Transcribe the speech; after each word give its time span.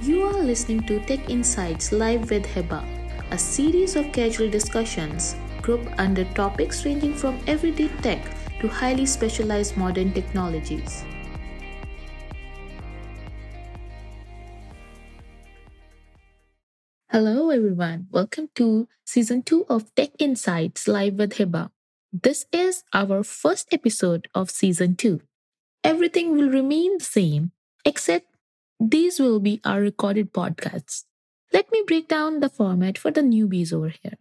You 0.00 0.22
are 0.22 0.44
listening 0.44 0.86
to 0.86 1.00
Tech 1.00 1.28
Insights 1.28 1.90
Live 1.90 2.30
with 2.30 2.46
Heba, 2.46 2.86
a 3.32 3.36
series 3.36 3.96
of 3.96 4.12
casual 4.12 4.48
discussions 4.48 5.34
grouped 5.60 5.90
under 5.98 6.22
topics 6.34 6.84
ranging 6.84 7.14
from 7.14 7.40
everyday 7.48 7.88
tech 8.00 8.22
to 8.60 8.68
highly 8.68 9.06
specialized 9.06 9.76
modern 9.76 10.12
technologies. 10.12 11.02
Hello, 17.10 17.50
everyone. 17.50 18.06
Welcome 18.12 18.50
to 18.54 18.86
season 19.04 19.42
two 19.42 19.66
of 19.68 19.92
Tech 19.96 20.10
Insights 20.20 20.86
Live 20.86 21.14
with 21.14 21.32
Heba. 21.32 21.70
This 22.12 22.46
is 22.52 22.84
our 22.92 23.24
first 23.24 23.74
episode 23.74 24.28
of 24.32 24.48
season 24.48 24.94
two. 24.94 25.22
Everything 25.82 26.36
will 26.36 26.50
remain 26.50 26.98
the 26.98 27.04
same, 27.04 27.50
except 27.84 28.27
these 28.80 29.18
will 29.18 29.40
be 29.40 29.60
our 29.64 29.80
recorded 29.80 30.32
podcasts. 30.32 31.04
Let 31.52 31.70
me 31.72 31.82
break 31.86 32.08
down 32.08 32.40
the 32.40 32.48
format 32.48 32.98
for 32.98 33.10
the 33.10 33.22
newbies 33.22 33.72
over 33.72 33.88
here. 33.88 34.18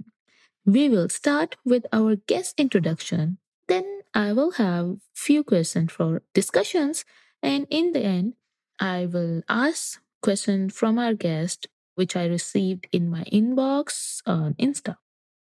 We 0.65 0.89
will 0.89 1.09
start 1.09 1.55
with 1.63 1.85
our 1.93 2.15
guest 2.15 2.55
introduction, 2.57 3.37
then 3.67 4.01
I 4.13 4.33
will 4.33 4.51
have 4.51 4.97
few 5.13 5.43
questions 5.43 5.91
for 5.91 6.23
discussions, 6.33 7.05
and 7.41 7.67
in 7.69 7.91
the 7.91 8.01
end, 8.01 8.33
I 8.79 9.05
will 9.05 9.43
ask 9.47 10.01
questions 10.21 10.73
from 10.73 10.97
our 10.97 11.13
guest 11.13 11.67
which 11.95 12.15
I 12.15 12.25
received 12.25 12.87
in 12.91 13.09
my 13.09 13.23
inbox 13.31 14.21
on 14.25 14.53
Insta. 14.55 14.97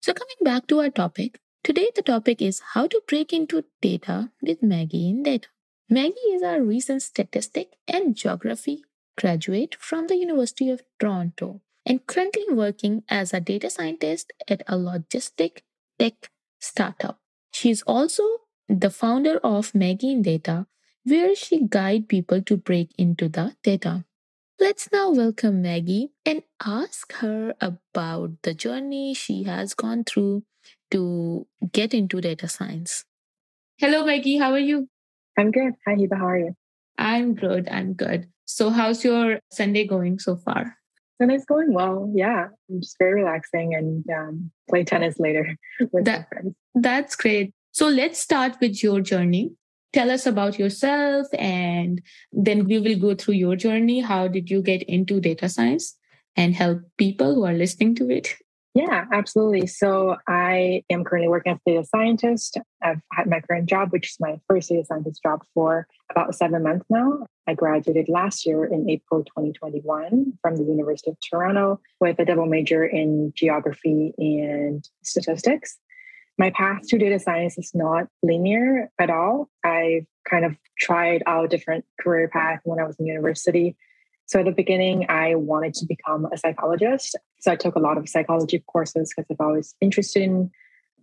So, 0.00 0.12
coming 0.12 0.42
back 0.42 0.66
to 0.68 0.80
our 0.80 0.90
topic, 0.90 1.40
today 1.64 1.90
the 1.94 2.02
topic 2.02 2.40
is 2.40 2.62
how 2.74 2.86
to 2.86 3.02
break 3.06 3.32
into 3.32 3.64
data 3.80 4.30
with 4.42 4.62
Maggie 4.62 5.08
in 5.08 5.22
data. 5.22 5.48
Maggie 5.88 6.32
is 6.34 6.42
our 6.42 6.62
recent 6.62 7.02
statistic 7.02 7.74
and 7.88 8.14
geography 8.14 8.84
graduate 9.16 9.76
from 9.78 10.06
the 10.06 10.16
University 10.16 10.70
of 10.70 10.82
Toronto 10.98 11.60
and 11.84 12.06
currently 12.06 12.44
working 12.50 13.04
as 13.08 13.32
a 13.32 13.40
data 13.40 13.70
scientist 13.70 14.32
at 14.48 14.62
a 14.66 14.76
logistic 14.76 15.58
tech 15.98 16.30
startup. 16.60 17.20
She 17.52 17.70
is 17.70 17.82
also 17.86 18.22
the 18.68 18.90
founder 18.90 19.38
of 19.38 19.74
Maggie 19.74 20.12
in 20.12 20.22
Data, 20.22 20.66
where 21.04 21.34
she 21.34 21.66
guide 21.66 22.08
people 22.08 22.42
to 22.42 22.56
break 22.56 22.90
into 22.98 23.28
the 23.28 23.54
data. 23.62 24.04
Let's 24.58 24.90
now 24.92 25.10
welcome 25.10 25.62
Maggie 25.62 26.12
and 26.24 26.42
ask 26.64 27.12
her 27.14 27.54
about 27.60 28.42
the 28.42 28.54
journey 28.54 29.14
she 29.14 29.44
has 29.44 29.74
gone 29.74 30.04
through 30.04 30.44
to 30.90 31.46
get 31.72 31.94
into 31.94 32.20
data 32.20 32.48
science. 32.48 33.04
Hello, 33.78 34.04
Maggie. 34.04 34.38
How 34.38 34.52
are 34.52 34.58
you? 34.58 34.88
I'm 35.38 35.50
good. 35.50 35.74
Hi, 35.86 35.94
Heba. 35.94 36.16
How 36.18 36.28
are 36.28 36.38
you? 36.38 36.56
I'm 36.98 37.34
good. 37.34 37.68
I'm 37.68 37.92
good. 37.92 38.28
So, 38.46 38.70
how's 38.70 39.04
your 39.04 39.40
Sunday 39.50 39.86
going 39.86 40.18
so 40.18 40.36
far? 40.36 40.76
Sunday's 41.20 41.44
going 41.44 41.72
well. 41.72 42.10
Yeah, 42.14 42.48
I'm 42.70 42.80
just 42.80 42.96
very 42.98 43.22
relaxing 43.22 43.74
and 43.74 44.04
um, 44.10 44.50
play 44.68 44.84
tennis 44.84 45.18
later 45.18 45.56
with 45.92 46.04
that, 46.04 46.20
my 46.20 46.26
friends. 46.28 46.54
That's 46.74 47.16
great. 47.16 47.52
So, 47.72 47.88
let's 47.88 48.18
start 48.18 48.56
with 48.60 48.82
your 48.82 49.00
journey 49.00 49.52
tell 49.92 50.10
us 50.10 50.26
about 50.26 50.58
yourself 50.58 51.26
and 51.38 52.02
then 52.30 52.66
we 52.66 52.78
will 52.78 52.98
go 52.98 53.14
through 53.14 53.34
your 53.34 53.56
journey 53.56 54.00
how 54.00 54.28
did 54.28 54.50
you 54.50 54.60
get 54.60 54.82
into 54.82 55.20
data 55.20 55.48
science 55.48 55.96
and 56.36 56.54
help 56.54 56.82
people 56.98 57.34
who 57.34 57.44
are 57.46 57.54
listening 57.54 57.94
to 57.94 58.10
it 58.10 58.34
yeah 58.76 59.06
absolutely 59.10 59.66
so 59.66 60.16
i 60.28 60.82
am 60.90 61.02
currently 61.02 61.28
working 61.28 61.52
as 61.52 61.58
a 61.66 61.70
data 61.70 61.84
scientist 61.84 62.58
i've 62.82 63.00
had 63.12 63.26
my 63.26 63.40
current 63.40 63.66
job 63.66 63.90
which 63.90 64.10
is 64.10 64.16
my 64.20 64.38
first 64.48 64.68
data 64.68 64.84
scientist 64.84 65.22
job 65.22 65.42
for 65.54 65.86
about 66.10 66.34
seven 66.34 66.62
months 66.62 66.84
now 66.90 67.26
i 67.46 67.54
graduated 67.54 68.08
last 68.08 68.44
year 68.44 68.66
in 68.66 68.88
april 68.90 69.24
2021 69.24 70.32
from 70.42 70.56
the 70.56 70.64
university 70.64 71.10
of 71.10 71.16
toronto 71.28 71.80
with 72.00 72.18
a 72.18 72.24
double 72.24 72.46
major 72.46 72.84
in 72.84 73.32
geography 73.34 74.12
and 74.18 74.88
statistics 75.02 75.78
my 76.38 76.50
path 76.50 76.86
to 76.88 76.98
data 76.98 77.18
science 77.18 77.56
is 77.56 77.72
not 77.74 78.08
linear 78.22 78.90
at 78.98 79.08
all. 79.08 79.48
I've 79.64 80.06
kind 80.28 80.44
of 80.44 80.56
tried 80.78 81.22
out 81.26 81.48
different 81.48 81.86
career 81.98 82.28
paths 82.28 82.60
when 82.64 82.78
I 82.78 82.84
was 82.84 82.96
in 82.96 83.06
university. 83.06 83.74
So 84.26 84.40
at 84.40 84.44
the 84.44 84.52
beginning, 84.52 85.06
I 85.08 85.36
wanted 85.36 85.74
to 85.74 85.86
become 85.86 86.26
a 86.32 86.36
psychologist. 86.36 87.16
So 87.40 87.52
I 87.52 87.56
took 87.56 87.76
a 87.76 87.80
lot 87.80 87.96
of 87.96 88.08
psychology 88.08 88.62
courses 88.66 89.12
because 89.14 89.28
I've 89.30 89.44
always 89.44 89.74
interested 89.80 90.22
in 90.22 90.50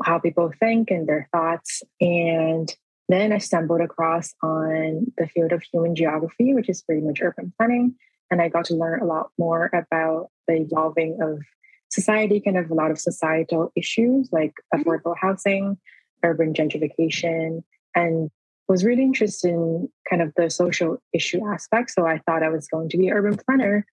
how 0.03 0.19
people 0.19 0.51
think 0.59 0.91
and 0.91 1.07
their 1.07 1.29
thoughts. 1.31 1.83
And 2.01 2.73
then 3.07 3.31
I 3.31 3.37
stumbled 3.37 3.81
across 3.81 4.33
on 4.43 5.11
the 5.17 5.27
field 5.27 5.53
of 5.53 5.63
human 5.63 5.95
geography, 5.95 6.53
which 6.53 6.69
is 6.69 6.81
pretty 6.81 7.01
much 7.01 7.21
urban 7.21 7.53
planning. 7.57 7.95
And 8.29 8.41
I 8.41 8.49
got 8.49 8.65
to 8.65 8.75
learn 8.75 9.01
a 9.01 9.05
lot 9.05 9.29
more 9.37 9.69
about 9.73 10.29
the 10.47 10.55
evolving 10.55 11.19
of 11.21 11.39
society, 11.89 12.41
kind 12.41 12.57
of 12.57 12.71
a 12.71 12.73
lot 12.73 12.91
of 12.91 12.99
societal 12.99 13.71
issues 13.75 14.29
like 14.31 14.53
mm-hmm. 14.73 14.81
affordable 14.81 15.15
housing, 15.19 15.77
urban 16.23 16.53
gentrification, 16.53 17.63
and 17.95 18.31
was 18.67 18.83
really 18.83 19.03
interested 19.03 19.49
in 19.49 19.89
kind 20.09 20.21
of 20.21 20.33
the 20.35 20.49
social 20.49 21.01
issue 21.13 21.41
aspect. 21.47 21.91
So 21.91 22.05
I 22.05 22.19
thought 22.19 22.43
I 22.43 22.49
was 22.49 22.67
going 22.67 22.89
to 22.89 22.97
be 22.97 23.07
an 23.07 23.13
urban 23.13 23.37
planner. 23.37 23.85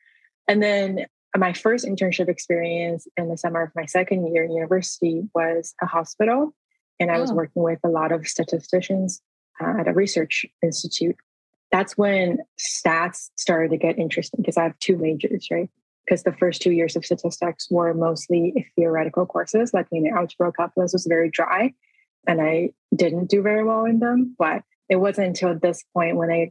And 0.46 0.62
then 0.62 1.06
my 1.36 1.52
first 1.52 1.84
internship 1.84 2.28
experience 2.28 3.06
in 3.16 3.28
the 3.28 3.36
summer 3.36 3.62
of 3.62 3.72
my 3.74 3.86
second 3.86 4.32
year 4.32 4.44
in 4.44 4.52
university 4.52 5.22
was 5.34 5.74
a 5.82 5.86
hospital. 5.86 6.54
And 6.98 7.10
I 7.10 7.18
was 7.18 7.30
oh. 7.30 7.34
working 7.34 7.62
with 7.62 7.78
a 7.84 7.88
lot 7.88 8.12
of 8.12 8.26
statisticians 8.26 9.22
uh, 9.60 9.80
at 9.80 9.88
a 9.88 9.92
research 9.92 10.44
institute. 10.62 11.16
That's 11.72 11.96
when 11.96 12.38
stats 12.58 13.30
started 13.36 13.70
to 13.70 13.76
get 13.76 13.98
interesting 13.98 14.38
because 14.38 14.56
I 14.56 14.64
have 14.64 14.78
two 14.80 14.96
majors, 14.96 15.48
right? 15.50 15.70
because 16.10 16.24
the 16.24 16.32
first 16.32 16.60
two 16.60 16.72
years 16.72 16.96
of 16.96 17.04
statistics 17.04 17.68
were 17.70 17.94
mostly 17.94 18.66
theoretical 18.74 19.26
courses, 19.26 19.72
like 19.72 19.86
linear 19.92 20.16
algebra 20.16 20.52
calculus 20.52 20.92
was 20.92 21.06
very 21.06 21.30
dry, 21.30 21.72
and 22.26 22.40
I 22.40 22.70
didn't 22.94 23.30
do 23.30 23.42
very 23.42 23.64
well 23.64 23.84
in 23.84 23.98
them. 23.98 24.34
But 24.38 24.62
it 24.88 24.96
wasn't 24.96 25.28
until 25.28 25.58
this 25.58 25.84
point 25.94 26.16
when 26.16 26.30
I 26.30 26.50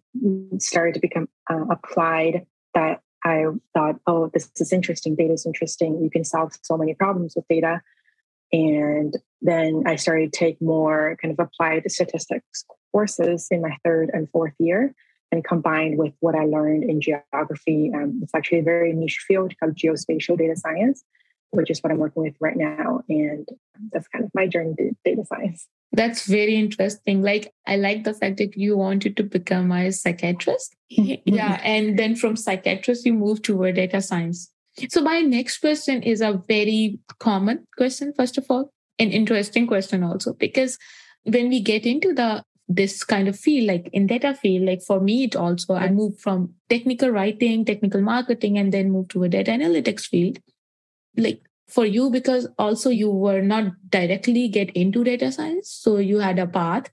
started 0.60 0.96
to 0.96 1.00
become 1.00 1.28
uh, 1.50 1.66
applied 1.70 2.46
that 2.74 3.02
I 3.24 3.46
thought, 3.74 4.00
oh, 4.08 4.30
this 4.34 4.50
is 4.58 4.72
interesting. 4.72 5.16
Data 5.16 5.34
is 5.34 5.46
interesting. 5.46 6.02
You 6.02 6.10
can 6.10 6.24
solve 6.24 6.54
so 6.64 6.78
many 6.78 6.94
problems 6.94 7.34
with 7.36 7.46
data. 7.50 7.82
And 8.52 9.16
then 9.42 9.84
I 9.86 9.96
started 9.98 10.32
to 10.34 10.40
take 10.40 10.62
more 10.62 11.18
kind 11.22 11.38
of 11.38 11.46
applied 11.46 11.90
statistics 11.92 12.66
courses 12.92 13.48
in 13.52 13.62
my 13.62 13.78
third 13.84 14.10
and 14.14 14.30
fourth 14.30 14.54
year 14.58 14.94
and 15.32 15.44
combined 15.44 15.98
with 15.98 16.14
what 16.22 16.36
I 16.36 16.46
learned 16.46 16.84
in 16.84 17.02
geography. 17.02 17.92
Um, 17.94 18.20
it's 18.24 18.34
actually 18.34 18.60
a 18.60 18.64
very 18.64 18.94
niche 18.94 19.24
field 19.28 19.54
called 19.60 19.76
geospatial 19.76 20.38
data 20.38 20.56
science, 20.56 21.04
which 21.52 21.70
is 21.70 21.80
what 21.82 21.92
I'm 21.92 22.00
working 22.00 22.24
with 22.24 22.36
right 22.40 22.58
now. 22.58 23.02
And 23.08 23.48
that's 23.92 24.08
kind 24.08 24.26
of 24.26 24.32
my 24.34 24.48
journey 24.48 24.74
to 24.78 24.92
data 25.04 25.24
science. 25.26 25.68
That's 25.92 26.28
very 26.28 26.56
interesting. 26.56 27.22
Like, 27.22 27.52
I 27.66 27.78
like 27.78 28.04
the 28.04 28.14
fact 28.14 28.38
that 28.38 28.56
you 28.56 28.78
wanted 28.78 29.18
to 29.18 29.24
become 29.24 29.72
a 29.72 29.92
psychiatrist. 29.92 30.76
Mm-hmm. 30.92 31.36
yeah. 31.36 31.60
And 31.64 31.98
then 31.98 32.16
from 32.16 32.36
psychiatrist, 32.36 33.06
you 33.06 33.14
moved 33.14 33.44
toward 33.44 33.76
data 33.76 34.02
science. 34.02 34.52
So, 34.90 35.02
my 35.02 35.22
next 35.22 35.60
question 35.60 36.04
is 36.04 36.22
a 36.22 36.42
very 36.48 37.00
common 37.20 37.66
question, 37.76 38.14
first 38.16 38.38
of 38.38 38.46
all, 38.50 38.72
an 39.00 39.12
interesting 39.12 39.68
question 39.68 40.04
also, 40.04 40.34
because 40.34 40.78
when 41.24 41.50
we 41.50 41.62
get 41.62 41.86
into 41.86 42.14
the 42.14 42.44
this 42.72 43.04
kind 43.04 43.28
of 43.28 43.38
field, 43.38 43.68
like 43.68 43.90
in 43.92 44.06
data 44.06 44.36
field, 44.36 44.68
like 44.68 44.82
for 44.84 45.00
me, 45.00 45.24
it 45.24 45.36
also, 45.36 45.74
I 45.74 45.90
moved 45.90 46.22
from 46.22 46.54
technical 46.70 47.10
writing, 47.10 47.66
technical 47.66 48.02
marketing, 48.02 48.60
and 48.60 48.72
then 48.72 48.92
moved 48.92 49.10
to 49.12 49.24
a 49.24 49.30
data 49.30 49.52
analytics 49.52 50.06
field. 50.06 50.38
Like 51.18 51.42
for 51.70 51.86
you, 51.86 52.10
because 52.10 52.48
also 52.58 52.90
you 52.90 53.12
were 53.12 53.42
not 53.42 53.66
directly 53.90 54.48
get 54.48 54.70
into 54.72 55.04
data 55.04 55.32
science. 55.32 55.72
So 55.72 55.98
you 55.98 56.20
had 56.20 56.40
a 56.40 56.48
path. 56.48 56.90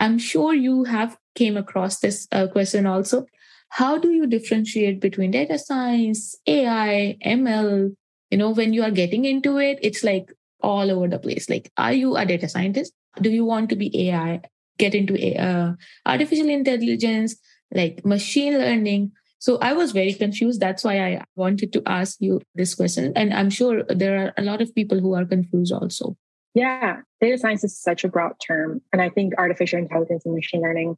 I'm 0.00 0.18
sure 0.18 0.54
you 0.54 0.84
have 0.84 1.16
came 1.34 1.56
across 1.56 2.00
this 2.00 2.26
uh, 2.32 2.46
question 2.48 2.86
also. 2.86 3.26
How 3.70 3.98
do 3.98 4.10
you 4.10 4.26
differentiate 4.26 5.00
between 5.00 5.30
data 5.30 5.58
science, 5.58 6.36
AI, 6.46 7.16
ML? 7.24 7.94
You 8.30 8.38
know, 8.38 8.50
when 8.50 8.72
you 8.72 8.82
are 8.82 8.90
getting 8.90 9.24
into 9.24 9.58
it, 9.58 9.78
it's 9.82 10.02
like 10.02 10.32
all 10.60 10.90
over 10.90 11.08
the 11.08 11.18
place. 11.18 11.48
Like, 11.48 11.70
are 11.76 11.92
you 11.92 12.16
a 12.16 12.24
data 12.24 12.48
scientist? 12.48 12.92
Do 13.20 13.30
you 13.30 13.44
want 13.44 13.70
to 13.70 13.76
be 13.76 14.08
AI? 14.08 14.40
get 14.78 14.94
into 14.94 15.16
uh, 15.38 15.72
artificial 16.04 16.48
intelligence, 16.48 17.36
like 17.72 18.04
machine 18.04 18.58
learning. 18.58 19.12
So 19.46 19.58
I 19.58 19.74
was 19.74 19.92
very 19.92 20.12
confused. 20.12 20.60
That's 20.60 20.82
why 20.82 20.98
I 20.98 21.24
wanted 21.36 21.72
to 21.74 21.82
ask 21.86 22.16
you 22.18 22.40
this 22.56 22.74
question. 22.74 23.12
And 23.14 23.32
I'm 23.32 23.48
sure 23.48 23.84
there 23.84 24.18
are 24.18 24.32
a 24.36 24.42
lot 24.42 24.60
of 24.60 24.74
people 24.74 24.98
who 24.98 25.14
are 25.14 25.24
confused 25.24 25.72
also. 25.72 26.16
Yeah, 26.54 27.02
data 27.20 27.38
science 27.38 27.62
is 27.62 27.80
such 27.80 28.02
a 28.02 28.08
broad 28.08 28.32
term. 28.44 28.80
And 28.92 29.00
I 29.00 29.08
think 29.08 29.34
artificial 29.38 29.78
intelligence 29.78 30.26
and 30.26 30.34
machine 30.34 30.62
learning 30.62 30.96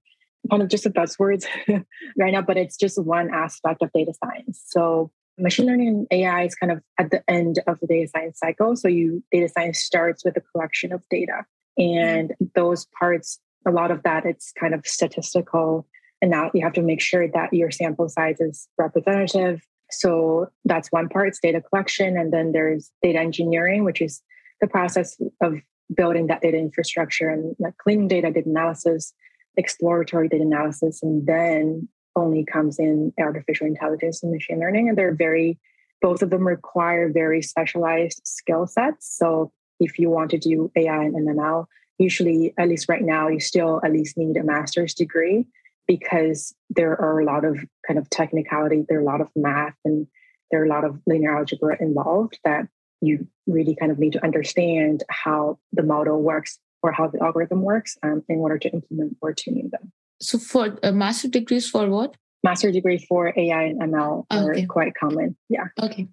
kind 0.48 0.62
of 0.62 0.68
just 0.70 0.84
the 0.84 0.90
buzzwords 0.90 1.44
right 2.16 2.32
now, 2.32 2.40
but 2.40 2.56
it's 2.56 2.78
just 2.78 2.98
one 2.98 3.28
aspect 3.34 3.82
of 3.82 3.92
data 3.92 4.14
science. 4.24 4.62
So 4.68 5.10
machine 5.38 5.66
learning 5.66 5.88
and 5.88 6.06
AI 6.10 6.44
is 6.44 6.54
kind 6.54 6.72
of 6.72 6.80
at 6.98 7.10
the 7.10 7.22
end 7.28 7.58
of 7.66 7.78
the 7.80 7.86
data 7.86 8.08
science 8.08 8.38
cycle. 8.38 8.76
So 8.76 8.88
you 8.88 9.22
data 9.30 9.50
science 9.50 9.80
starts 9.80 10.24
with 10.24 10.32
the 10.32 10.42
collection 10.52 10.94
of 10.94 11.02
data. 11.10 11.44
And 11.76 12.32
those 12.54 12.86
parts 12.98 13.40
a 13.66 13.70
lot 13.70 13.90
of 13.90 14.02
that 14.04 14.24
it's 14.24 14.52
kind 14.58 14.72
of 14.72 14.86
statistical 14.86 15.86
and 16.20 16.30
now 16.30 16.50
you 16.54 16.62
have 16.62 16.72
to 16.74 16.82
make 16.82 17.00
sure 17.00 17.28
that 17.28 17.52
your 17.52 17.70
sample 17.70 18.08
size 18.08 18.40
is 18.40 18.68
representative 18.76 19.62
So 19.90 20.48
that's 20.64 20.92
one 20.92 21.08
part, 21.08 21.28
it's 21.28 21.40
data 21.40 21.62
collection. 21.62 22.16
And 22.16 22.32
then 22.32 22.52
there's 22.52 22.90
data 23.02 23.18
engineering, 23.18 23.84
which 23.84 24.02
is 24.02 24.22
the 24.60 24.66
process 24.66 25.20
of 25.40 25.60
building 25.94 26.26
that 26.26 26.42
data 26.42 26.58
infrastructure 26.58 27.28
and 27.30 27.56
like 27.58 27.76
cleaning 27.78 28.08
data, 28.08 28.30
data 28.30 28.48
analysis, 28.48 29.14
exploratory 29.56 30.28
data 30.28 30.42
analysis, 30.42 31.02
and 31.02 31.26
then 31.26 31.88
only 32.16 32.44
comes 32.44 32.78
in 32.78 33.12
artificial 33.18 33.66
intelligence 33.66 34.22
and 34.22 34.32
machine 34.32 34.60
learning. 34.60 34.88
And 34.88 34.98
they're 34.98 35.14
very, 35.14 35.58
both 36.02 36.20
of 36.22 36.30
them 36.30 36.46
require 36.46 37.10
very 37.10 37.40
specialized 37.40 38.20
skill 38.24 38.66
sets. 38.66 39.16
So 39.16 39.52
if 39.80 39.98
you 39.98 40.10
want 40.10 40.30
to 40.32 40.38
do 40.38 40.70
AI 40.76 41.04
and 41.04 41.14
ML, 41.14 41.66
usually, 41.98 42.52
at 42.58 42.68
least 42.68 42.88
right 42.88 43.02
now, 43.02 43.28
you 43.28 43.40
still 43.40 43.80
at 43.84 43.92
least 43.92 44.18
need 44.18 44.36
a 44.36 44.44
master's 44.44 44.92
degree 44.92 45.46
because 45.88 46.54
there 46.70 46.92
are 46.92 47.18
a 47.18 47.24
lot 47.24 47.44
of 47.44 47.58
kind 47.86 47.98
of 47.98 48.08
technicality, 48.10 48.84
there 48.88 48.98
are 48.98 49.02
a 49.02 49.04
lot 49.04 49.20
of 49.20 49.28
math, 49.34 49.74
and 49.84 50.06
there 50.50 50.62
are 50.62 50.66
a 50.66 50.68
lot 50.68 50.84
of 50.84 51.00
linear 51.06 51.36
algebra 51.36 51.76
involved 51.80 52.38
that 52.44 52.68
you 53.00 53.26
really 53.46 53.74
kind 53.74 53.90
of 53.90 53.98
need 53.98 54.12
to 54.12 54.22
understand 54.22 55.02
how 55.08 55.58
the 55.72 55.82
model 55.82 56.22
works 56.22 56.58
or 56.82 56.92
how 56.92 57.08
the 57.08 57.20
algorithm 57.22 57.62
works 57.62 57.96
um, 58.02 58.22
in 58.28 58.38
order 58.38 58.58
to 58.58 58.70
implement 58.70 59.16
or 59.20 59.32
tune 59.32 59.70
them. 59.72 59.90
So, 60.20 60.38
for 60.38 60.78
uh, 60.82 60.92
master 60.92 61.28
degrees 61.28 61.68
for 61.68 61.88
what? 61.88 62.14
Master 62.44 62.70
degree 62.70 62.98
for 62.98 63.32
AI 63.36 63.62
and 63.64 63.80
ML 63.80 64.26
are 64.30 64.52
okay. 64.52 64.66
quite 64.66 64.94
common. 64.94 65.36
Yeah. 65.48 65.68
Okay. 65.80 66.08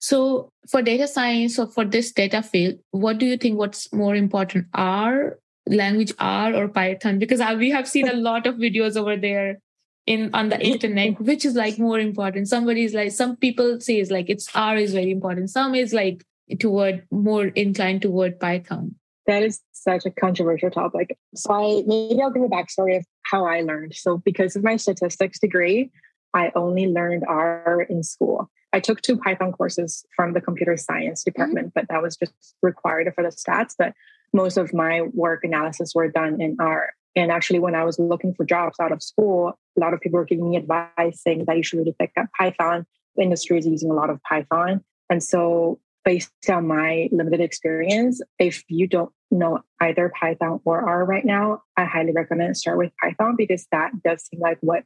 So, 0.00 0.50
for 0.68 0.82
data 0.82 1.08
science 1.08 1.58
or 1.58 1.66
for 1.66 1.84
this 1.84 2.12
data 2.12 2.42
field, 2.42 2.78
what 2.90 3.18
do 3.18 3.26
you 3.26 3.36
think? 3.36 3.58
What's 3.58 3.92
more 3.92 4.14
important, 4.14 4.66
R 4.74 5.38
language 5.66 6.12
R 6.18 6.54
or 6.54 6.68
Python? 6.68 7.18
Because 7.18 7.40
we 7.58 7.70
have 7.70 7.88
seen 7.88 8.08
a 8.08 8.14
lot 8.28 8.46
of 8.46 8.56
videos 8.56 8.96
over 8.96 9.16
there 9.16 9.60
in 10.06 10.30
on 10.34 10.48
the 10.48 10.60
internet, 10.60 11.20
which 11.20 11.44
is 11.44 11.54
like 11.54 11.78
more 11.78 11.98
important. 11.98 12.48
Somebody 12.48 12.84
is 12.84 12.94
like, 12.94 13.12
some 13.12 13.36
people 13.36 13.80
say 13.80 13.98
is 13.98 14.10
like 14.10 14.28
it's 14.28 14.48
R 14.54 14.76
is 14.76 14.92
very 14.92 15.10
important. 15.10 15.50
Some 15.50 15.74
is 15.74 15.92
like 15.92 16.24
toward 16.60 17.06
more 17.10 17.46
inclined 17.46 18.02
toward 18.02 18.38
Python. 18.38 18.96
That 19.26 19.42
is 19.42 19.62
such 19.72 20.04
a 20.04 20.10
controversial 20.10 20.70
topic. 20.70 21.16
So 21.34 21.52
I 21.52 21.82
maybe 21.86 22.20
I'll 22.20 22.30
give 22.30 22.42
a 22.42 22.48
backstory 22.48 22.96
of 22.96 23.06
how 23.22 23.46
I 23.46 23.62
learned. 23.62 23.94
So 23.94 24.18
because 24.18 24.56
of 24.56 24.62
my 24.62 24.76
statistics 24.76 25.38
degree, 25.38 25.90
I 26.34 26.50
only 26.54 26.86
learned 26.86 27.24
R 27.26 27.86
in 27.88 28.02
school. 28.02 28.50
I 28.74 28.80
took 28.80 29.00
two 29.00 29.16
Python 29.16 29.52
courses 29.52 30.04
from 30.16 30.32
the 30.32 30.40
computer 30.40 30.76
science 30.76 31.22
mm-hmm. 31.22 31.30
department, 31.30 31.66
mm-hmm. 31.68 31.80
but 31.80 31.88
that 31.88 32.02
was 32.02 32.16
just 32.16 32.32
required 32.60 33.10
for 33.14 33.22
the 33.22 33.30
stats. 33.30 33.74
But 33.78 33.94
most 34.34 34.56
of 34.58 34.74
my 34.74 35.02
work 35.14 35.44
analysis 35.44 35.94
were 35.94 36.08
done 36.08 36.40
in 36.40 36.56
R. 36.60 36.90
And 37.16 37.30
actually, 37.30 37.60
when 37.60 37.76
I 37.76 37.84
was 37.84 37.98
looking 37.98 38.34
for 38.34 38.44
jobs 38.44 38.76
out 38.80 38.92
of 38.92 39.02
school, 39.02 39.56
a 39.76 39.80
lot 39.80 39.94
of 39.94 40.00
people 40.00 40.18
were 40.18 40.24
giving 40.24 40.50
me 40.50 40.56
advice 40.56 41.22
saying 41.22 41.44
that 41.46 41.56
you 41.56 41.62
should 41.62 41.78
really 41.78 41.94
pick 41.98 42.10
up 42.18 42.26
Python. 42.36 42.84
The 43.16 43.22
industry 43.22 43.58
is 43.58 43.66
using 43.66 43.90
a 43.90 43.94
lot 43.94 44.10
of 44.10 44.20
Python. 44.24 44.82
And 45.08 45.22
so, 45.22 45.78
based 46.04 46.32
on 46.50 46.66
my 46.66 47.08
limited 47.12 47.40
experience, 47.40 48.20
if 48.38 48.64
you 48.68 48.88
don't 48.88 49.12
know 49.30 49.60
either 49.80 50.12
Python 50.20 50.60
or 50.64 50.86
R 50.86 51.04
right 51.04 51.24
now, 51.24 51.62
I 51.76 51.84
highly 51.84 52.12
recommend 52.12 52.56
start 52.56 52.78
with 52.78 52.92
Python 53.00 53.36
because 53.38 53.66
that 53.70 53.92
does 54.02 54.26
seem 54.26 54.40
like 54.40 54.58
what 54.60 54.84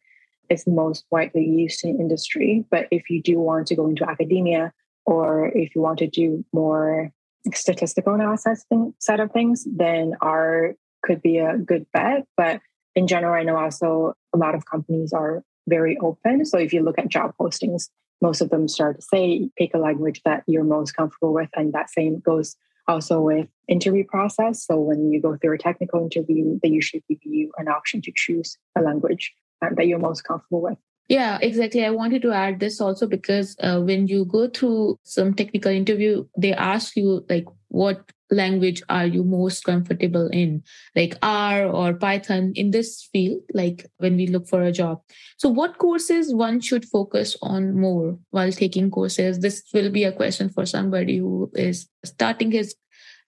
is 0.51 0.67
most 0.67 1.05
widely 1.11 1.45
used 1.45 1.85
in 1.85 1.99
industry. 1.99 2.65
But 2.71 2.89
if 2.91 3.11
you 3.11 3.23
do 3.23 3.39
want 3.39 3.67
to 3.69 3.77
go 3.77 3.87
into 3.87 4.09
academia 4.09 4.73
or 5.07 5.49
if 5.49 5.75
you 5.75 5.81
want 5.81 5.99
to 6.01 6.07
do 6.07 6.45
more 6.53 7.13
statistical 7.55 8.15
analysis 8.15 8.65
side 8.99 9.21
of 9.21 9.33
things, 9.33 9.67
then 9.71 10.15
R 10.21 10.75
could 11.03 11.23
be 11.23 11.39
a 11.39 11.57
good 11.57 11.87
bet. 11.93 12.27
But 12.37 12.61
in 12.95 13.07
general, 13.07 13.35
I 13.35 13.45
know 13.45 13.57
also 13.57 14.15
a 14.35 14.39
lot 14.39 14.55
of 14.55 14.67
companies 14.67 15.13
are 15.13 15.43
very 15.69 15.97
open. 15.99 16.45
So 16.45 16.59
if 16.59 16.73
you 16.73 16.83
look 16.83 16.99
at 16.99 17.09
job 17.09 17.35
postings, 17.41 17.89
most 18.21 18.41
of 18.41 18.51
them 18.51 18.67
start 18.67 18.97
to 18.97 19.03
say 19.03 19.51
pick 19.57 19.75
a 19.75 19.79
language 19.79 20.23
that 20.25 20.43
you're 20.47 20.65
most 20.65 20.93
comfortable 20.93 21.33
with. 21.33 21.51
And 21.55 21.73
that 21.73 21.91
same 21.91 22.21
goes 22.21 22.57
also 22.89 23.21
with 23.21 23.49
interview 23.69 24.05
process. 24.05 24.65
So 24.67 24.81
when 24.81 25.13
you 25.13 25.21
go 25.21 25.37
through 25.37 25.55
a 25.55 25.59
technical 25.59 26.01
interview, 26.01 26.59
they 26.63 26.71
usually 26.71 27.05
give 27.09 27.19
you 27.23 27.53
an 27.59 27.69
option 27.69 28.01
to 28.03 28.13
choose 28.15 28.57
a 28.77 28.81
language 28.81 29.33
that 29.61 29.87
you're 29.87 29.99
most 29.99 30.23
comfortable 30.23 30.63
with. 30.63 30.79
Yeah, 31.09 31.39
exactly. 31.41 31.87
I 31.87 31.91
wanted 31.91 32.21
to 32.23 32.33
add 32.33 32.61
this 32.61 32.81
also 32.83 33.07
because 33.07 33.57
uh, 33.61 33.81
when 33.81 34.07
you 34.09 34.27
go 34.27 34.49
through 34.49 34.99
some 35.05 35.33
technical 35.33 35.73
interview, 35.73 36.27
they 36.37 36.53
ask 36.53 36.97
you 36.97 37.25
like, 37.31 37.47
what 37.69 38.13
language 38.31 38.83
are 38.91 39.07
you 39.07 39.25
most 39.25 39.65
comfortable 39.65 40.29
in, 40.29 40.63
like 40.95 41.17
R 41.23 41.67
or 41.67 41.95
Python 41.95 42.53
in 42.55 42.73
this 42.73 43.09
field, 43.11 43.41
like 43.55 43.87
when 43.99 44.17
we 44.17 44.27
look 44.27 44.47
for 44.47 44.63
a 44.63 44.73
job. 44.73 45.01
So, 45.39 45.49
what 45.49 45.79
courses 45.79 46.35
one 46.35 46.61
should 46.61 46.85
focus 46.85 47.37
on 47.41 47.79
more 47.79 48.19
while 48.31 48.53
taking 48.53 48.91
courses? 48.91 49.39
This 49.39 49.63
will 49.73 49.91
be 49.91 50.05
a 50.05 50.13
question 50.13 50.51
for 50.51 50.67
somebody 50.67 51.19
who 51.19 51.51
is 51.55 51.89
starting 52.05 52.51
his 52.51 52.75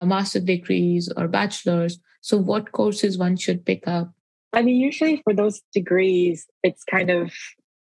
master 0.03 0.41
degrees 0.41 1.11
or 1.17 1.27
bachelor's. 1.27 1.99
So, 2.21 2.37
what 2.37 2.71
courses 2.71 3.19
one 3.19 3.37
should 3.37 3.65
pick 3.67 3.89
up? 3.89 4.13
I 4.53 4.63
mean, 4.63 4.77
usually 4.77 5.21
for 5.25 5.35
those 5.35 5.61
degrees, 5.73 6.47
it's 6.63 6.85
kind 6.85 7.11
of 7.11 7.33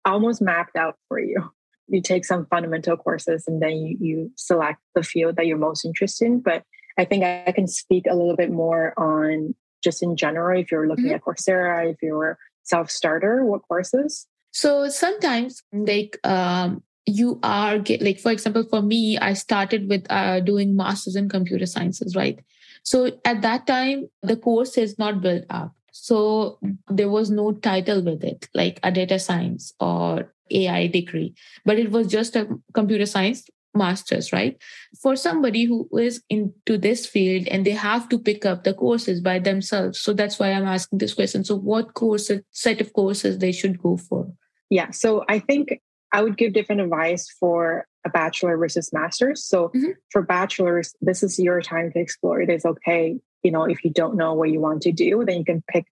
almost 0.09 0.41
mapped 0.41 0.75
out 0.75 0.95
for 1.07 1.19
you. 1.19 1.51
You 1.87 2.01
take 2.01 2.25
some 2.25 2.45
fundamental 2.47 2.97
courses 2.97 3.45
and 3.47 3.61
then 3.61 3.71
you, 3.71 3.97
you 3.99 4.31
select 4.35 4.79
the 4.93 5.03
field 5.03 5.37
that 5.37 5.47
you're 5.47 5.57
most 5.57 5.85
interested 5.85 6.25
in. 6.25 6.39
But 6.41 6.63
I 6.97 7.05
think 7.05 7.23
I 7.23 7.51
can 7.51 7.67
speak 7.67 8.05
a 8.09 8.15
little 8.15 8.35
bit 8.35 8.51
more 8.51 8.93
on 8.97 9.55
just 9.83 10.03
in 10.03 10.15
general, 10.15 10.59
if 10.59 10.71
you're 10.71 10.87
looking 10.87 11.05
mm-hmm. 11.05 11.15
at 11.15 11.23
Coursera, 11.23 11.89
if 11.89 11.97
you're 12.01 12.37
self 12.63 12.91
starter, 12.91 13.45
what 13.45 13.61
courses? 13.67 14.27
So 14.51 14.89
sometimes, 14.89 15.63
like, 15.71 16.19
um, 16.23 16.83
you 17.05 17.39
are 17.43 17.79
get, 17.79 18.01
like, 18.01 18.19
for 18.19 18.31
example, 18.31 18.63
for 18.69 18.81
me, 18.81 19.17
I 19.17 19.33
started 19.33 19.89
with 19.89 20.05
uh, 20.09 20.41
doing 20.41 20.75
masters 20.75 21.15
in 21.15 21.29
computer 21.29 21.65
sciences, 21.65 22.15
right? 22.15 22.39
So 22.83 23.11
at 23.25 23.41
that 23.41 23.67
time, 23.67 24.09
the 24.21 24.35
course 24.35 24.77
is 24.77 24.97
not 24.99 25.21
built 25.21 25.45
up. 25.49 25.73
So 25.91 26.59
there 26.87 27.09
was 27.09 27.29
no 27.29 27.51
title 27.53 28.03
with 28.03 28.23
it, 28.23 28.47
like 28.53 28.79
a 28.83 28.91
data 28.91 29.19
science 29.19 29.73
or 29.79 30.33
AI 30.51 30.87
degree, 30.87 31.35
but 31.65 31.77
it 31.77 31.91
was 31.91 32.07
just 32.07 32.35
a 32.35 32.47
computer 32.73 33.05
science 33.05 33.47
master's, 33.75 34.33
right? 34.33 34.57
For 35.01 35.15
somebody 35.15 35.65
who 35.65 35.87
is 35.97 36.23
into 36.29 36.77
this 36.77 37.05
field 37.05 37.47
and 37.47 37.65
they 37.65 37.71
have 37.71 38.09
to 38.09 38.19
pick 38.19 38.45
up 38.45 38.63
the 38.63 38.73
courses 38.73 39.21
by 39.21 39.39
themselves. 39.39 39.99
So 39.99 40.13
that's 40.13 40.39
why 40.39 40.51
I'm 40.51 40.65
asking 40.65 40.99
this 40.99 41.13
question. 41.13 41.43
So, 41.43 41.55
what 41.55 41.93
course, 41.93 42.31
set 42.51 42.81
of 42.81 42.93
courses 42.93 43.37
they 43.37 43.51
should 43.51 43.81
go 43.81 43.97
for? 43.97 44.31
Yeah. 44.69 44.91
So, 44.91 45.23
I 45.29 45.39
think 45.39 45.81
I 46.11 46.23
would 46.23 46.37
give 46.37 46.53
different 46.53 46.81
advice 46.81 47.29
for 47.39 47.85
a 48.05 48.09
bachelor 48.09 48.57
versus 48.57 48.91
master's. 48.91 49.43
So, 49.43 49.69
mm-hmm. 49.69 49.91
for 50.11 50.21
bachelors, 50.21 50.95
this 51.01 51.23
is 51.23 51.39
your 51.39 51.61
time 51.61 51.91
to 51.91 51.99
explore. 51.99 52.41
It 52.41 52.49
is 52.49 52.65
okay 52.65 53.19
you 53.43 53.51
know 53.51 53.63
if 53.63 53.83
you 53.83 53.91
don't 53.91 54.15
know 54.15 54.33
what 54.33 54.49
you 54.49 54.59
want 54.59 54.81
to 54.81 54.91
do 54.91 55.23
then 55.25 55.37
you 55.37 55.45
can 55.45 55.63
pick 55.67 55.85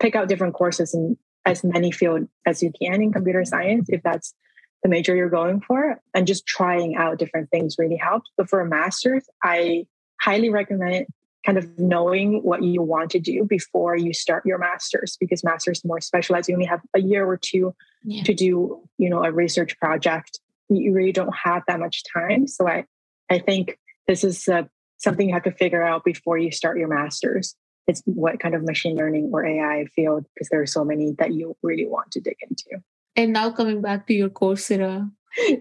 pick 0.00 0.14
out 0.14 0.28
different 0.28 0.54
courses 0.54 0.94
in 0.94 1.16
as 1.44 1.62
many 1.62 1.90
field 1.90 2.26
as 2.46 2.62
you 2.62 2.72
can 2.80 3.02
in 3.02 3.12
computer 3.12 3.44
science 3.44 3.88
if 3.88 4.02
that's 4.02 4.34
the 4.82 4.88
major 4.88 5.16
you're 5.16 5.30
going 5.30 5.60
for. 5.60 5.98
And 6.12 6.26
just 6.26 6.46
trying 6.46 6.94
out 6.94 7.18
different 7.18 7.50
things 7.50 7.76
really 7.78 7.96
helps. 7.96 8.30
But 8.36 8.48
for 8.48 8.60
a 8.60 8.66
master's 8.66 9.24
i 9.42 9.86
highly 10.20 10.50
recommend 10.50 11.06
kind 11.44 11.58
of 11.58 11.78
knowing 11.78 12.42
what 12.42 12.62
you 12.62 12.80
want 12.80 13.10
to 13.10 13.18
do 13.18 13.44
before 13.44 13.94
you 13.94 14.14
start 14.14 14.46
your 14.46 14.56
master's 14.56 15.18
because 15.20 15.44
master's 15.44 15.78
is 15.78 15.84
more 15.84 16.00
specialized. 16.00 16.48
You 16.48 16.54
only 16.54 16.66
have 16.66 16.80
a 16.94 17.00
year 17.00 17.26
or 17.26 17.36
two 17.36 17.74
yeah. 18.02 18.22
to 18.22 18.32
do 18.32 18.80
you 18.98 19.10
know 19.10 19.24
a 19.24 19.32
research 19.32 19.78
project. 19.78 20.38
You 20.68 20.92
really 20.92 21.12
don't 21.12 21.34
have 21.34 21.62
that 21.68 21.80
much 21.80 22.02
time. 22.12 22.46
So 22.46 22.68
i 22.68 22.84
i 23.30 23.38
think 23.38 23.78
this 24.06 24.24
is 24.24 24.48
a 24.48 24.68
something 25.04 25.28
you 25.28 25.34
have 25.34 25.44
to 25.44 25.52
figure 25.52 25.82
out 25.82 26.04
before 26.04 26.38
you 26.38 26.50
start 26.50 26.78
your 26.78 26.88
master's. 26.88 27.54
It's 27.86 28.02
what 28.06 28.40
kind 28.40 28.54
of 28.54 28.64
machine 28.64 28.96
learning 28.96 29.30
or 29.32 29.44
AI 29.44 29.84
field, 29.94 30.24
because 30.34 30.48
there 30.48 30.60
are 30.60 30.66
so 30.66 30.84
many 30.84 31.12
that 31.18 31.34
you 31.34 31.56
really 31.62 31.86
want 31.86 32.10
to 32.12 32.20
dig 32.20 32.36
into. 32.48 32.82
And 33.14 33.32
now 33.32 33.50
coming 33.50 33.82
back 33.82 34.06
to 34.06 34.14
your 34.14 34.30
Coursera. 34.30 35.10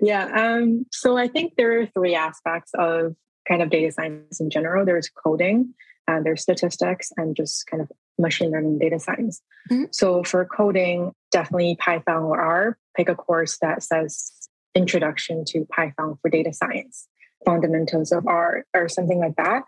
yeah. 0.02 0.26
Um, 0.34 0.86
so 0.92 1.18
I 1.18 1.28
think 1.28 1.56
there 1.56 1.82
are 1.82 1.86
three 1.88 2.16
aspects 2.16 2.72
of 2.78 3.16
kind 3.48 3.62
of 3.62 3.70
data 3.70 3.92
science 3.92 4.40
in 4.40 4.50
general. 4.50 4.86
There's 4.86 5.10
coding, 5.10 5.74
and 6.08 6.26
there's 6.26 6.42
statistics, 6.42 7.12
and 7.18 7.36
just 7.36 7.68
kind 7.68 7.82
of 7.82 7.92
machine 8.18 8.52
learning 8.52 8.80
data 8.80 9.00
science. 9.00 9.42
Mm-hmm. 9.70 9.86
So 9.92 10.24
for 10.24 10.46
coding, 10.46 11.12
definitely 11.32 11.76
Python 11.80 12.24
or 12.24 12.40
R. 12.40 12.78
Pick 12.96 13.10
a 13.10 13.16
course 13.16 13.58
that 13.62 13.84
says 13.84 14.32
Introduction 14.76 15.44
to 15.50 15.66
Python 15.66 16.18
for 16.22 16.30
Data 16.30 16.54
Science 16.54 17.08
fundamentals 17.46 18.12
of 18.12 18.28
R 18.28 18.66
or 18.74 18.90
something 18.90 19.20
like 19.20 19.36
that 19.38 19.64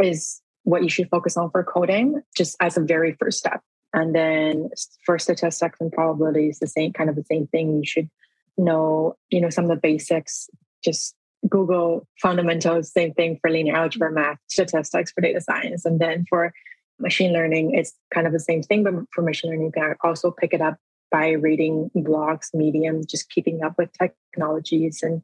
is 0.00 0.40
what 0.64 0.82
you 0.82 0.88
should 0.88 1.10
focus 1.10 1.36
on 1.36 1.50
for 1.50 1.64
coding, 1.64 2.22
just 2.36 2.56
as 2.60 2.76
a 2.76 2.80
very 2.80 3.16
first 3.18 3.38
step. 3.38 3.60
And 3.92 4.14
then 4.14 4.70
for 5.04 5.18
statistics 5.18 5.78
and 5.80 5.92
probabilities, 5.92 6.58
the 6.58 6.66
same 6.66 6.92
kind 6.92 7.10
of 7.10 7.16
the 7.16 7.24
same 7.24 7.46
thing. 7.48 7.78
You 7.78 7.86
should 7.86 8.10
know, 8.56 9.16
you 9.30 9.40
know, 9.40 9.50
some 9.50 9.64
of 9.64 9.70
the 9.70 9.76
basics. 9.76 10.48
Just 10.82 11.14
Google 11.48 12.06
fundamentals, 12.20 12.92
same 12.92 13.12
thing 13.14 13.38
for 13.40 13.50
linear 13.50 13.76
algebra, 13.76 14.10
math, 14.10 14.38
statistics 14.48 15.12
for 15.12 15.20
data 15.20 15.40
science. 15.40 15.84
And 15.84 16.00
then 16.00 16.24
for 16.28 16.52
machine 16.98 17.32
learning, 17.32 17.74
it's 17.74 17.92
kind 18.14 18.26
of 18.26 18.32
the 18.32 18.40
same 18.40 18.62
thing, 18.62 18.84
but 18.84 18.94
for 19.12 19.22
machine 19.22 19.50
learning, 19.50 19.66
you 19.66 19.72
can 19.72 19.94
also 20.02 20.30
pick 20.30 20.54
it 20.54 20.60
up 20.60 20.78
by 21.10 21.30
reading 21.30 21.90
blogs, 21.96 22.54
Medium, 22.54 23.02
just 23.06 23.28
keeping 23.30 23.62
up 23.62 23.74
with 23.76 23.90
technologies 23.92 25.02
and 25.02 25.22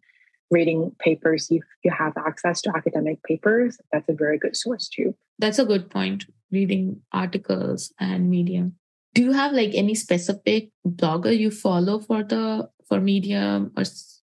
reading 0.50 0.92
papers. 0.98 1.48
If 1.50 1.62
you 1.84 1.90
have 1.90 2.16
access 2.16 2.60
to 2.62 2.72
academic 2.74 3.22
papers, 3.22 3.78
that's 3.92 4.08
a 4.08 4.12
very 4.12 4.38
good 4.38 4.56
source 4.56 4.88
too. 4.88 5.14
That's 5.38 5.58
a 5.58 5.64
good 5.64 5.90
point. 5.90 6.26
Reading 6.50 7.02
articles 7.12 7.92
and 8.00 8.30
Medium. 8.30 8.76
Do 9.14 9.22
you 9.22 9.32
have 9.32 9.52
like 9.52 9.70
any 9.74 9.94
specific 9.94 10.70
blogger 10.86 11.36
you 11.36 11.50
follow 11.50 11.98
for 12.00 12.22
the 12.22 12.68
for 12.86 13.00
Medium 13.00 13.72
or? 13.76 13.84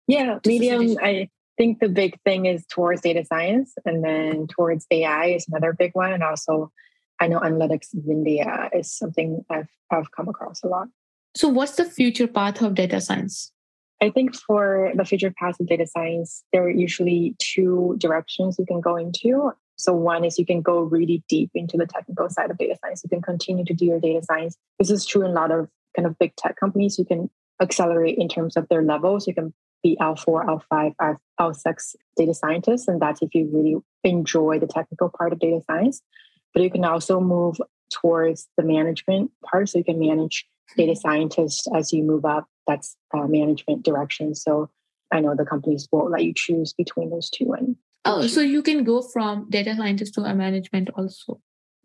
Yeah, 0.06 0.38
Medium. 0.46 0.96
I 1.02 1.28
think 1.56 1.80
the 1.80 1.88
big 1.88 2.20
thing 2.22 2.46
is 2.46 2.64
towards 2.66 3.00
data 3.00 3.24
science, 3.24 3.74
and 3.84 4.04
then 4.04 4.46
towards 4.46 4.86
AI 4.90 5.26
is 5.26 5.46
another 5.48 5.72
big 5.72 5.92
one, 5.94 6.12
and 6.12 6.22
also 6.22 6.70
I 7.20 7.28
know 7.28 7.40
Analytics 7.40 7.94
in 7.94 8.04
India 8.10 8.68
is 8.72 8.92
something 8.92 9.44
I've 9.50 9.70
I've 9.90 10.10
come 10.12 10.28
across 10.28 10.62
a 10.62 10.68
lot. 10.68 10.88
So, 11.36 11.48
what's 11.48 11.76
the 11.76 11.84
future 11.84 12.26
path 12.26 12.62
of 12.62 12.74
data 12.74 13.00
science? 13.00 13.50
I 14.04 14.10
think 14.10 14.36
for 14.36 14.92
the 14.94 15.04
future 15.04 15.32
path 15.36 15.58
of 15.58 15.66
data 15.66 15.86
science, 15.86 16.44
there 16.52 16.62
are 16.64 16.70
usually 16.70 17.36
two 17.38 17.96
directions 17.98 18.56
you 18.58 18.66
can 18.66 18.82
go 18.82 18.96
into. 18.96 19.52
So, 19.76 19.94
one 19.94 20.24
is 20.24 20.38
you 20.38 20.44
can 20.44 20.60
go 20.60 20.82
really 20.82 21.24
deep 21.26 21.50
into 21.54 21.78
the 21.78 21.86
technical 21.86 22.28
side 22.28 22.50
of 22.50 22.58
data 22.58 22.76
science. 22.82 23.02
You 23.02 23.08
can 23.08 23.22
continue 23.22 23.64
to 23.64 23.72
do 23.72 23.86
your 23.86 24.00
data 24.00 24.20
science. 24.22 24.58
This 24.78 24.90
is 24.90 25.06
true 25.06 25.24
in 25.24 25.30
a 25.30 25.34
lot 25.34 25.50
of 25.50 25.68
kind 25.96 26.06
of 26.06 26.18
big 26.18 26.36
tech 26.36 26.56
companies. 26.56 26.98
You 26.98 27.06
can 27.06 27.30
accelerate 27.62 28.18
in 28.18 28.28
terms 28.28 28.58
of 28.58 28.68
their 28.68 28.82
levels. 28.82 29.26
You 29.26 29.34
can 29.34 29.54
be 29.82 29.96
L4, 30.00 30.60
L5, 30.70 31.16
L6 31.40 31.96
data 32.16 32.34
scientists. 32.34 32.86
And 32.86 33.00
that's 33.00 33.22
if 33.22 33.34
you 33.34 33.48
really 33.52 33.76
enjoy 34.04 34.58
the 34.58 34.66
technical 34.66 35.08
part 35.08 35.32
of 35.32 35.38
data 35.38 35.62
science. 35.66 36.02
But 36.52 36.62
you 36.62 36.70
can 36.70 36.84
also 36.84 37.20
move 37.20 37.56
towards 37.90 38.48
the 38.58 38.64
management 38.64 39.30
part. 39.50 39.70
So 39.70 39.78
you 39.78 39.84
can 39.84 39.98
manage 39.98 40.46
data 40.76 40.94
scientists 40.94 41.66
as 41.74 41.90
you 41.92 42.02
move 42.02 42.26
up. 42.26 42.46
That's 42.66 42.96
uh, 43.12 43.26
management 43.26 43.84
direction. 43.84 44.34
So 44.34 44.70
I 45.12 45.20
know 45.20 45.34
the 45.34 45.44
companies 45.44 45.88
won't 45.92 46.10
let 46.10 46.24
you 46.24 46.32
choose 46.34 46.72
between 46.72 47.10
those 47.10 47.30
two. 47.30 47.52
And 47.52 47.76
oh, 48.04 48.26
so 48.26 48.40
you 48.40 48.62
can 48.62 48.84
go 48.84 49.02
from 49.02 49.48
data 49.50 49.74
scientist 49.76 50.14
to 50.14 50.22
a 50.22 50.34
management 50.34 50.90
also. 50.96 51.40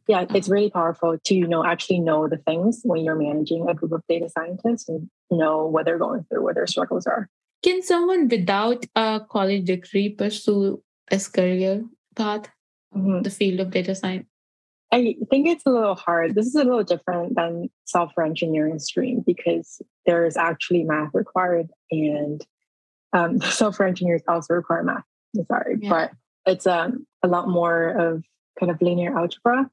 Yeah, 0.08 0.26
it's 0.34 0.50
really 0.50 0.72
powerful 0.72 1.18
to 1.24 1.36
you 1.36 1.48
know 1.48 1.64
actually 1.64 2.00
know 2.00 2.28
the 2.28 2.38
things 2.38 2.82
when 2.84 3.04
you're 3.04 3.16
managing 3.16 3.70
a 3.70 3.76
group 3.76 3.92
of 3.92 4.02
data 4.10 4.28
scientists 4.28 4.90
and 4.90 5.08
know 5.30 5.68
what 5.68 5.86
they're 5.86 6.00
going 6.00 6.24
through, 6.24 6.44
what 6.44 6.56
their 6.56 6.66
struggles 6.66 7.06
are. 7.06 7.30
Can 7.62 7.84
someone 7.84 8.28
without 8.28 8.86
a 8.96 9.22
college 9.30 9.66
degree 9.66 10.10
pursue 10.10 10.82
this 11.12 11.28
career 11.28 11.84
path, 12.16 12.50
mm-hmm. 12.96 13.22
the 13.22 13.30
field 13.30 13.60
of 13.60 13.70
data 13.70 13.94
science? 13.94 14.29
I 14.92 15.16
think 15.30 15.48
it's 15.48 15.66
a 15.66 15.70
little 15.70 15.96
hard. 15.96 16.34
This 16.34 16.48
is 16.48 16.56
a 16.56 16.64
little 16.64 16.84
different 16.84 17.36
than 17.36 17.70
software 17.86 18.26
engineering 18.26 18.80
stream 18.80 19.24
because 19.26 19.82
there's 20.06 20.36
actually 20.36 20.84
math 20.84 21.12
required, 21.14 21.70
and 21.92 22.46
um, 23.14 23.40
software 23.42 23.88
engineers 23.88 24.22
also 24.28 24.56
require 24.56 24.84
math. 24.84 25.04
sorry, 25.48 25.78
yeah. 25.80 25.90
but 25.90 26.12
it's 26.46 26.66
um, 26.66 27.06
a 27.24 27.28
lot 27.28 27.48
more 27.48 27.90
of 27.90 28.24
kind 28.60 28.72
of 28.72 28.82
linear 28.82 29.18
algebra. 29.18 29.70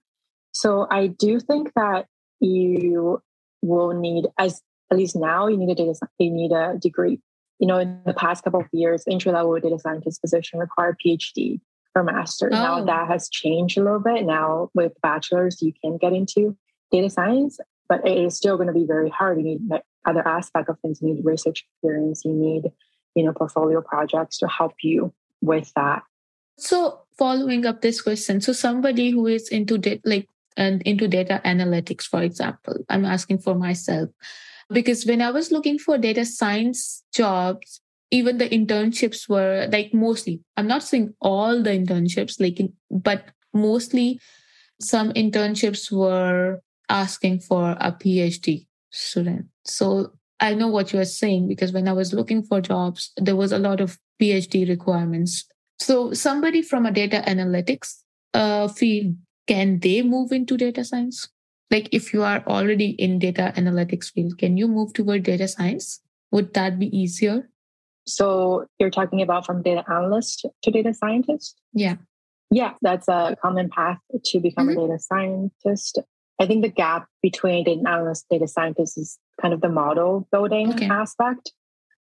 So 0.52 0.87
I 0.90 1.06
do 1.06 1.40
think 1.40 1.73
that 1.76 2.06
you 2.40 3.23
will 3.62 3.92
need, 3.92 4.26
as 4.38 4.62
at 4.90 4.99
least 4.99 5.16
now, 5.16 5.49
you 5.49 5.56
need 5.56 5.70
a 5.70 5.75
data, 5.75 5.99
you 6.18 6.30
need 6.30 6.52
a 6.52 6.78
degree. 6.78 7.20
You 7.58 7.66
know, 7.66 7.78
in 7.78 8.00
the 8.04 8.12
past 8.12 8.44
couple 8.44 8.61
of 8.61 8.66
years, 8.73 9.04
entry 9.11 9.32
level 9.32 9.58
data 9.58 9.78
scientist 9.78 10.20
position 10.20 10.58
require 10.58 10.96
PhD 11.04 11.61
master. 12.02 12.48
Oh. 12.52 12.56
Now 12.56 12.84
that 12.84 13.08
has 13.08 13.28
changed 13.28 13.78
a 13.78 13.82
little 13.82 14.00
bit. 14.00 14.24
Now 14.24 14.70
with 14.74 14.92
bachelor's, 15.02 15.60
you 15.62 15.72
can 15.82 15.96
get 15.96 16.12
into 16.12 16.56
data 16.90 17.10
science, 17.10 17.58
but 17.88 18.06
it 18.06 18.16
is 18.16 18.36
still 18.36 18.56
going 18.56 18.68
to 18.68 18.74
be 18.74 18.86
very 18.86 19.10
hard. 19.10 19.38
You 19.38 19.44
need 19.44 19.60
other 20.06 20.26
aspect 20.26 20.68
of 20.68 20.78
things. 20.80 21.00
You 21.02 21.14
need 21.14 21.24
research 21.24 21.64
experience. 21.68 22.24
You 22.24 22.32
need, 22.32 22.64
you 23.14 23.24
know, 23.24 23.32
portfolio 23.32 23.80
projects 23.80 24.38
to 24.38 24.48
help 24.48 24.74
you 24.82 25.12
with 25.40 25.72
that. 25.74 26.02
So 26.58 27.02
following 27.18 27.66
up 27.66 27.82
this 27.82 28.00
question, 28.00 28.40
so 28.40 28.52
somebody 28.52 29.10
who 29.10 29.26
is 29.26 29.48
into 29.48 29.78
da- 29.78 30.00
like 30.04 30.28
and 30.56 30.80
into 30.82 31.06
data 31.06 31.40
analytics, 31.44 32.04
for 32.04 32.22
example, 32.22 32.84
I'm 32.88 33.04
asking 33.04 33.38
for 33.38 33.54
myself 33.54 34.08
because 34.70 35.04
when 35.04 35.20
I 35.20 35.30
was 35.30 35.52
looking 35.52 35.78
for 35.78 35.98
data 35.98 36.24
science 36.24 37.04
jobs, 37.12 37.80
even 38.10 38.38
the 38.38 38.48
internships 38.48 39.28
were 39.28 39.68
like 39.72 39.92
mostly 39.92 40.40
i'm 40.56 40.66
not 40.66 40.82
saying 40.82 41.12
all 41.20 41.62
the 41.62 41.70
internships 41.70 42.40
like 42.40 42.60
but 42.90 43.30
mostly 43.52 44.20
some 44.80 45.12
internships 45.12 45.90
were 45.90 46.60
asking 46.88 47.40
for 47.40 47.72
a 47.80 47.92
phd 47.92 48.66
student. 48.90 49.46
So 49.64 50.12
i 50.40 50.54
know 50.54 50.68
what 50.68 50.92
you 50.92 51.00
are 51.00 51.04
saying 51.04 51.48
because 51.48 51.72
when 51.72 51.88
i 51.88 51.92
was 51.92 52.12
looking 52.12 52.42
for 52.42 52.60
jobs 52.60 53.12
there 53.16 53.36
was 53.36 53.52
a 53.52 53.58
lot 53.58 53.80
of 53.80 53.98
phd 54.20 54.68
requirements. 54.68 55.44
So 55.78 56.12
somebody 56.12 56.62
from 56.62 56.86
a 56.86 56.90
data 56.90 57.22
analytics 57.26 57.96
uh, 58.34 58.68
field 58.68 59.16
can 59.46 59.78
they 59.80 60.02
move 60.02 60.32
into 60.32 60.56
data 60.56 60.84
science? 60.84 61.28
Like 61.70 61.88
if 61.92 62.12
you 62.12 62.22
are 62.22 62.42
already 62.46 62.90
in 62.90 63.18
data 63.18 63.52
analytics 63.56 64.12
field 64.12 64.38
can 64.38 64.56
you 64.56 64.68
move 64.68 64.92
toward 64.92 65.22
data 65.22 65.48
science? 65.48 66.00
Would 66.32 66.54
that 66.54 66.78
be 66.78 66.94
easier 66.96 67.48
so 68.06 68.66
you're 68.78 68.90
talking 68.90 69.20
about 69.20 69.44
from 69.44 69.62
data 69.62 69.84
analyst 69.90 70.46
to 70.62 70.70
data 70.70 70.94
scientist? 70.94 71.60
Yeah. 71.72 71.96
Yeah, 72.50 72.75
that's 72.80 73.08
a 73.08 73.36
common 73.42 73.68
path 73.68 73.98
to 74.26 74.40
become 74.40 74.68
mm-hmm. 74.68 74.78
a 74.78 74.86
data 74.86 74.98
scientist. 75.00 75.98
I 76.38 76.46
think 76.46 76.62
the 76.62 76.70
gap 76.70 77.08
between 77.22 77.64
data 77.64 77.82
analyst 77.88 78.26
data 78.30 78.46
scientist 78.46 78.96
is 78.98 79.18
kind 79.40 79.52
of 79.52 79.60
the 79.60 79.68
model 79.68 80.28
building 80.30 80.72
okay. 80.75 80.86
aspect. 80.86 81.52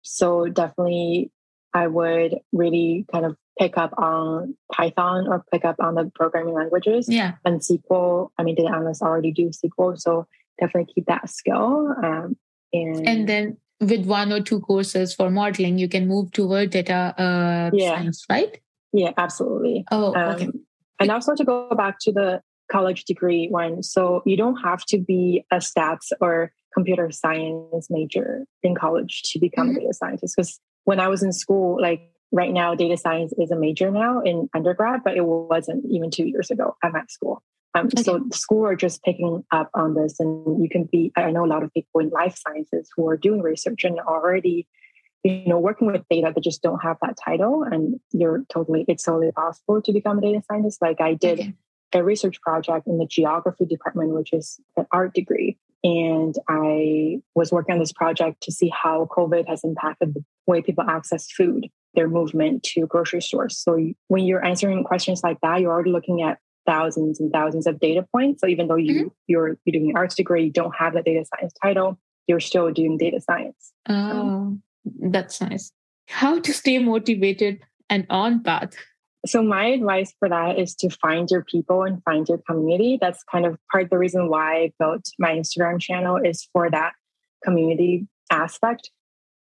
So 0.02 0.48
definitely 0.48 1.30
I 1.74 1.86
would 1.86 2.34
really 2.52 3.06
kind 3.12 3.24
of 3.24 3.36
pick 3.58 3.78
up 3.78 3.92
on 3.98 4.56
Python 4.72 5.28
or 5.28 5.44
pick 5.52 5.64
up 5.64 5.76
on 5.78 5.94
the 5.94 6.10
programming 6.14 6.54
languages. 6.54 7.06
Yeah. 7.08 7.34
And 7.44 7.60
SQL. 7.60 8.30
I 8.38 8.42
mean, 8.42 8.56
data 8.56 8.74
analysts 8.74 9.02
already 9.02 9.32
do 9.32 9.50
SQL. 9.50 9.98
So 9.98 10.26
definitely 10.58 10.92
keep 10.92 11.06
that 11.06 11.28
skill. 11.30 11.94
Um, 12.02 12.36
and, 12.72 13.08
and 13.08 13.28
then 13.28 13.58
with 13.82 14.06
one 14.06 14.32
or 14.32 14.40
two 14.40 14.60
courses 14.60 15.14
for 15.14 15.30
modeling, 15.30 15.78
you 15.78 15.88
can 15.88 16.08
move 16.08 16.32
toward 16.32 16.70
data 16.70 17.14
uh, 17.18 17.70
yeah. 17.72 17.96
science, 17.96 18.24
right? 18.30 18.60
Yeah, 18.92 19.12
absolutely. 19.16 19.84
Oh, 19.90 20.14
um, 20.14 20.34
okay. 20.34 20.48
And 21.00 21.10
also 21.10 21.34
to 21.34 21.44
go 21.44 21.68
back 21.76 21.96
to 22.02 22.12
the 22.12 22.40
college 22.70 23.04
degree 23.04 23.48
one, 23.50 23.82
so 23.82 24.22
you 24.24 24.36
don't 24.36 24.56
have 24.56 24.84
to 24.86 24.98
be 24.98 25.44
a 25.50 25.56
stats 25.56 26.12
or 26.20 26.52
computer 26.74 27.10
science 27.10 27.88
major 27.90 28.44
in 28.62 28.74
college 28.74 29.22
to 29.22 29.38
become 29.38 29.68
mm-hmm. 29.68 29.78
a 29.78 29.80
data 29.80 29.94
scientist. 29.94 30.34
Because 30.36 30.60
when 30.84 31.00
I 31.00 31.08
was 31.08 31.22
in 31.22 31.32
school, 31.32 31.80
like 31.80 32.02
right 32.30 32.52
now, 32.52 32.74
data 32.74 32.96
science 32.96 33.32
is 33.36 33.50
a 33.50 33.56
major 33.56 33.90
now 33.90 34.20
in 34.20 34.48
undergrad, 34.54 35.00
but 35.04 35.16
it 35.16 35.24
wasn't 35.24 35.84
even 35.90 36.10
two 36.10 36.26
years 36.26 36.50
ago 36.50 36.76
at 36.82 36.92
my 36.92 37.02
school. 37.08 37.42
Um, 37.74 37.86
okay. 37.86 38.02
So 38.02 38.18
the 38.28 38.36
school 38.36 38.66
are 38.66 38.76
just 38.76 39.02
picking 39.02 39.44
up 39.50 39.70
on 39.74 39.94
this, 39.94 40.20
and 40.20 40.62
you 40.62 40.68
can 40.68 40.84
be. 40.84 41.12
I 41.16 41.30
know 41.30 41.44
a 41.44 41.46
lot 41.46 41.62
of 41.62 41.72
people 41.72 42.00
in 42.00 42.10
life 42.10 42.38
sciences 42.46 42.90
who 42.94 43.08
are 43.08 43.16
doing 43.16 43.40
research 43.40 43.84
and 43.84 43.98
already, 44.00 44.68
you 45.24 45.46
know, 45.46 45.58
working 45.58 45.86
with 45.86 46.02
data 46.10 46.32
that 46.34 46.44
just 46.44 46.62
don't 46.62 46.80
have 46.80 46.98
that 47.02 47.16
title, 47.22 47.62
and 47.62 47.98
you're 48.12 48.44
totally. 48.50 48.84
It's 48.88 49.04
totally 49.04 49.32
possible 49.32 49.80
to 49.80 49.92
become 49.92 50.18
a 50.18 50.20
data 50.20 50.42
scientist. 50.50 50.82
Like 50.82 51.00
I 51.00 51.14
did 51.14 51.40
okay. 51.40 51.54
a 51.94 52.04
research 52.04 52.40
project 52.42 52.86
in 52.86 52.98
the 52.98 53.06
geography 53.06 53.64
department, 53.64 54.10
which 54.10 54.34
is 54.34 54.60
an 54.76 54.86
art 54.92 55.14
degree, 55.14 55.56
and 55.82 56.34
I 56.48 57.22
was 57.34 57.52
working 57.52 57.72
on 57.72 57.78
this 57.78 57.92
project 57.92 58.42
to 58.42 58.52
see 58.52 58.70
how 58.70 59.08
COVID 59.16 59.48
has 59.48 59.64
impacted 59.64 60.12
the 60.14 60.24
way 60.46 60.60
people 60.60 60.84
access 60.86 61.30
food, 61.30 61.68
their 61.94 62.08
movement 62.08 62.64
to 62.64 62.86
grocery 62.86 63.22
stores. 63.22 63.56
So 63.56 63.78
when 64.08 64.24
you're 64.24 64.44
answering 64.44 64.84
questions 64.84 65.22
like 65.24 65.40
that, 65.40 65.62
you're 65.62 65.72
already 65.72 65.90
looking 65.90 66.20
at 66.20 66.38
thousands 66.66 67.20
and 67.20 67.32
thousands 67.32 67.66
of 67.66 67.80
data 67.80 68.06
points. 68.12 68.40
So 68.40 68.46
even 68.46 68.68
though 68.68 68.76
you 68.76 68.94
mm-hmm. 68.94 69.08
you're, 69.26 69.58
you're 69.64 69.72
doing 69.72 69.90
an 69.90 69.96
arts 69.96 70.14
degree, 70.14 70.44
you 70.44 70.52
don't 70.52 70.74
have 70.76 70.94
the 70.94 71.02
data 71.02 71.24
science 71.24 71.52
title, 71.62 71.98
you're 72.26 72.40
still 72.40 72.70
doing 72.72 72.96
data 72.98 73.20
science. 73.20 73.72
Oh, 73.88 74.58
that's 75.00 75.40
nice. 75.40 75.72
How 76.08 76.40
to 76.40 76.52
stay 76.52 76.78
motivated 76.78 77.60
and 77.88 78.06
on 78.10 78.42
path? 78.42 78.74
So 79.24 79.42
my 79.42 79.66
advice 79.66 80.12
for 80.18 80.28
that 80.28 80.58
is 80.58 80.74
to 80.76 80.90
find 80.90 81.30
your 81.30 81.44
people 81.44 81.84
and 81.84 82.02
find 82.02 82.28
your 82.28 82.38
community. 82.38 82.98
That's 83.00 83.22
kind 83.24 83.46
of 83.46 83.56
part 83.70 83.84
of 83.84 83.90
the 83.90 83.98
reason 83.98 84.28
why 84.28 84.54
I 84.54 84.72
built 84.80 85.08
my 85.18 85.30
Instagram 85.30 85.80
channel 85.80 86.16
is 86.16 86.48
for 86.52 86.68
that 86.70 86.92
community 87.44 88.08
aspect. 88.30 88.90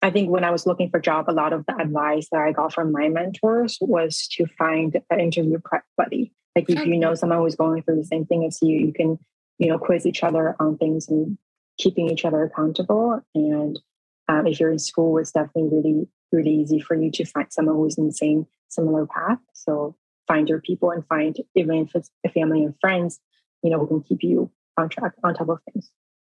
I 0.01 0.09
think 0.09 0.29
when 0.29 0.43
I 0.43 0.51
was 0.51 0.65
looking 0.65 0.89
for 0.89 0.99
job, 0.99 1.25
a 1.27 1.31
lot 1.31 1.53
of 1.53 1.65
the 1.67 1.75
advice 1.75 2.27
that 2.31 2.41
I 2.41 2.51
got 2.51 2.73
from 2.73 2.91
my 2.91 3.09
mentors 3.09 3.77
was 3.81 4.27
to 4.33 4.45
find 4.57 4.99
an 5.09 5.19
interview 5.19 5.59
prep 5.63 5.83
buddy. 5.95 6.31
Like 6.57 6.71
if 6.71 6.87
you 6.87 6.97
know 6.97 7.13
someone 7.13 7.37
who's 7.37 7.55
going 7.55 7.83
through 7.83 7.97
the 7.97 8.03
same 8.03 8.25
thing 8.25 8.43
as 8.43 8.57
you, 8.63 8.79
you 8.79 8.91
can, 8.91 9.19
you 9.59 9.69
know, 9.69 9.77
quiz 9.77 10.07
each 10.07 10.23
other 10.23 10.55
on 10.59 10.75
things 10.79 11.07
and 11.07 11.37
keeping 11.77 12.09
each 12.09 12.25
other 12.25 12.45
accountable. 12.45 13.21
And 13.35 13.79
um, 14.27 14.47
if 14.47 14.59
you're 14.59 14.71
in 14.71 14.79
school, 14.79 15.19
it's 15.19 15.31
definitely 15.31 15.69
really, 15.71 16.07
really 16.31 16.55
easy 16.55 16.79
for 16.79 16.95
you 16.95 17.11
to 17.11 17.25
find 17.25 17.45
someone 17.53 17.75
who's 17.75 17.99
in 17.99 18.07
the 18.07 18.11
same 18.11 18.47
similar 18.69 19.05
path. 19.05 19.37
So 19.53 19.95
find 20.27 20.49
your 20.49 20.59
people 20.59 20.89
and 20.89 21.05
find 21.05 21.37
even 21.53 21.75
if 21.75 21.93
it's 21.93 22.09
a 22.25 22.29
family 22.29 22.63
and 22.63 22.73
friends, 22.81 23.19
you 23.61 23.69
know, 23.69 23.77
who 23.77 23.87
can 23.87 24.01
keep 24.01 24.23
you 24.23 24.49
on 24.77 24.89
track 24.89 25.11
on 25.23 25.35
top 25.35 25.49
of 25.49 25.59
things. 25.71 25.91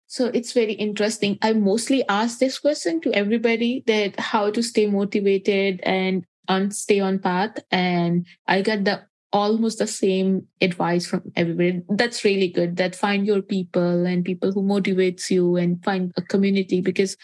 So 0.08 0.26
it's 0.34 0.52
very 0.52 0.74
interesting. 0.74 1.38
I 1.42 1.54
mostly 1.54 2.06
ask 2.10 2.40
this 2.40 2.60
question 2.60 3.00
to 3.02 3.14
everybody 3.14 3.86
that 3.88 4.20
how 4.20 4.52
to 4.52 4.62
stay 4.62 4.86
motivated 4.86 5.80
and 5.84 6.26
on 6.50 6.72
stay 6.72 7.00
on 7.00 7.20
path. 7.20 7.60
And 7.72 8.26
I 8.48 8.62
got 8.62 8.84
the 8.84 9.04
almost 9.32 9.80
the 9.80 9.88
same 9.88 10.48
advice 10.62 11.06
from 11.06 11.32
everybody. 11.36 11.82
That's 11.90 12.24
really 12.24 12.48
good. 12.48 12.78
That 12.78 12.96
find 12.96 13.26
your 13.26 13.42
people 13.42 14.06
and 14.06 14.26
people 14.26 14.52
who 14.52 14.64
motivates 14.64 15.30
you 15.30 15.56
and 15.56 15.84
find 15.84 16.12
a 16.18 16.22
community 16.22 16.82
because 16.82 17.16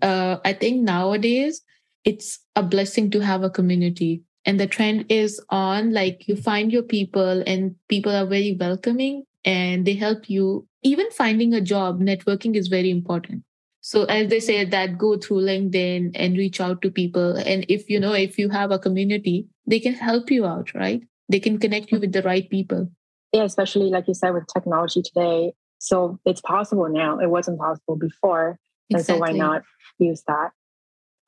uh, 0.00 0.38
I 0.44 0.52
think 0.52 0.82
nowadays 0.82 1.62
it's 2.04 2.40
a 2.56 2.62
blessing 2.62 3.10
to 3.10 3.20
have 3.20 3.42
a 3.42 3.50
community. 3.50 4.22
And 4.44 4.58
the 4.58 4.66
trend 4.66 5.06
is 5.08 5.40
on 5.50 5.92
like 5.92 6.26
you 6.26 6.36
find 6.36 6.72
your 6.72 6.82
people 6.82 7.42
and 7.46 7.76
people 7.88 8.14
are 8.14 8.26
very 8.26 8.56
welcoming 8.58 9.24
and 9.44 9.86
they 9.86 9.94
help 9.94 10.28
you 10.28 10.66
even 10.82 11.10
finding 11.10 11.54
a 11.54 11.60
job 11.60 12.00
networking 12.00 12.56
is 12.56 12.68
very 12.68 12.90
important 12.90 13.42
so 13.80 14.04
as 14.04 14.28
they 14.28 14.38
say 14.40 14.64
that 14.64 14.98
go 14.98 15.16
through 15.16 15.40
linkedin 15.40 16.10
and 16.14 16.36
reach 16.36 16.60
out 16.60 16.80
to 16.82 16.90
people 16.90 17.36
and 17.36 17.66
if 17.68 17.88
you 17.90 17.98
know 17.98 18.12
if 18.12 18.38
you 18.38 18.48
have 18.48 18.70
a 18.70 18.78
community 18.78 19.46
they 19.66 19.80
can 19.80 19.94
help 19.94 20.30
you 20.30 20.46
out 20.46 20.72
right 20.74 21.02
they 21.32 21.40
can 21.40 21.58
connect 21.58 21.90
you 21.90 21.98
with 21.98 22.12
the 22.12 22.22
right 22.22 22.48
people. 22.48 22.90
Yeah 23.32 23.44
especially 23.44 23.88
like 23.88 24.06
you 24.08 24.14
said 24.14 24.34
with 24.34 24.44
technology 24.52 25.02
today. 25.02 25.54
So 25.78 26.20
it's 26.24 26.40
possible 26.40 26.88
now. 26.88 27.18
It 27.18 27.30
wasn't 27.30 27.58
possible 27.58 27.96
before. 27.96 28.58
Exactly. 28.90 28.94
and 28.94 29.04
so 29.04 29.18
why 29.18 29.32
not 29.32 29.62
use 29.98 30.22
that? 30.28 30.50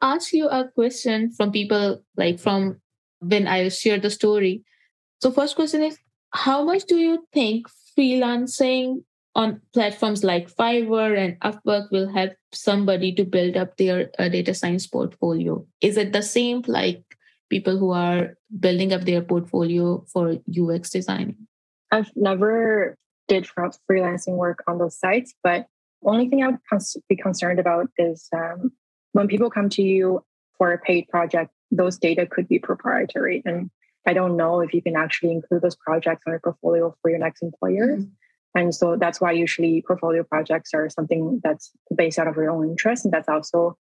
Ask 0.03 0.33
you 0.33 0.49
a 0.49 0.69
question 0.69 1.33
from 1.33 1.51
people 1.51 2.03
like 2.17 2.39
from 2.39 2.81
when 3.21 3.47
i 3.47 3.69
shared 3.69 4.03
the 4.03 4.11
story. 4.11 4.63
So 5.23 5.31
first 5.31 5.57
question 5.57 5.83
is 5.83 5.99
how 6.31 6.63
much 6.63 6.85
do 6.85 6.97
you 6.97 7.27
think 7.33 7.67
freelancing 7.97 9.05
on 9.35 9.61
platforms 9.73 10.23
like 10.23 10.55
Fiverr 10.55 11.17
and 11.19 11.41
Upwork 11.41 11.91
will 11.91 12.13
help 12.13 12.33
somebody 12.53 13.13
to 13.15 13.25
build 13.25 13.57
up 13.57 13.77
their 13.77 14.11
uh, 14.19 14.29
data 14.29 14.55
science 14.55 14.87
portfolio? 14.87 15.67
Is 15.81 15.97
it 15.97 16.13
the 16.13 16.23
same 16.23 16.63
like 16.67 17.03
people 17.51 17.79
who 17.79 17.91
are 17.91 18.37
building 18.59 18.93
up 18.93 19.03
their 19.03 19.23
portfolio 19.23 20.05
for 20.13 20.37
UX 20.49 20.91
designing? 20.91 21.47
I've 21.91 22.11
never 22.17 22.97
did 23.29 23.47
freelancing 23.47 24.37
work 24.37 24.63
on 24.67 24.79
those 24.79 24.99
sites, 24.99 25.35
but 25.43 25.67
only 26.05 26.29
thing 26.29 26.43
I 26.43 26.49
would 26.49 26.59
be 27.09 27.17
concerned 27.17 27.59
about 27.59 27.89
is 27.97 28.29
um, 28.35 28.73
when 29.13 29.29
people 29.29 29.51
come 29.51 29.69
to 29.71 29.83
you 29.83 30.23
for 30.59 30.73
a 30.73 30.79
paid 30.79 31.09
project, 31.09 31.51
those 31.71 31.99
data 31.99 32.27
could 32.27 32.49
be 32.49 32.59
proprietary. 32.59 33.43
And 33.45 33.71
I 34.07 34.13
don't 34.13 34.37
know 34.37 34.61
if 34.61 34.75
you 34.75 34.83
can 34.83 34.97
actually 34.97 35.33
include 35.33 35.63
those 35.63 35.77
projects 35.77 36.23
on 36.27 36.33
your 36.33 36.41
portfolio 36.41 36.95
for 37.01 37.11
your 37.11 37.19
next 37.19 37.43
employer. 37.43 37.97
Mm-hmm. 37.97 38.11
And 38.57 38.75
so 38.75 38.97
that's 38.97 39.21
why 39.21 39.33
usually 39.33 39.83
portfolio 39.87 40.23
projects 40.23 40.71
are 40.75 40.89
something 40.89 41.41
that's 41.43 41.73
based 41.95 42.19
out 42.19 42.29
of 42.29 42.37
your 42.37 42.51
own 42.51 42.69
interest. 42.69 43.05
And 43.05 43.13
that's 43.13 43.29
also 43.29 43.77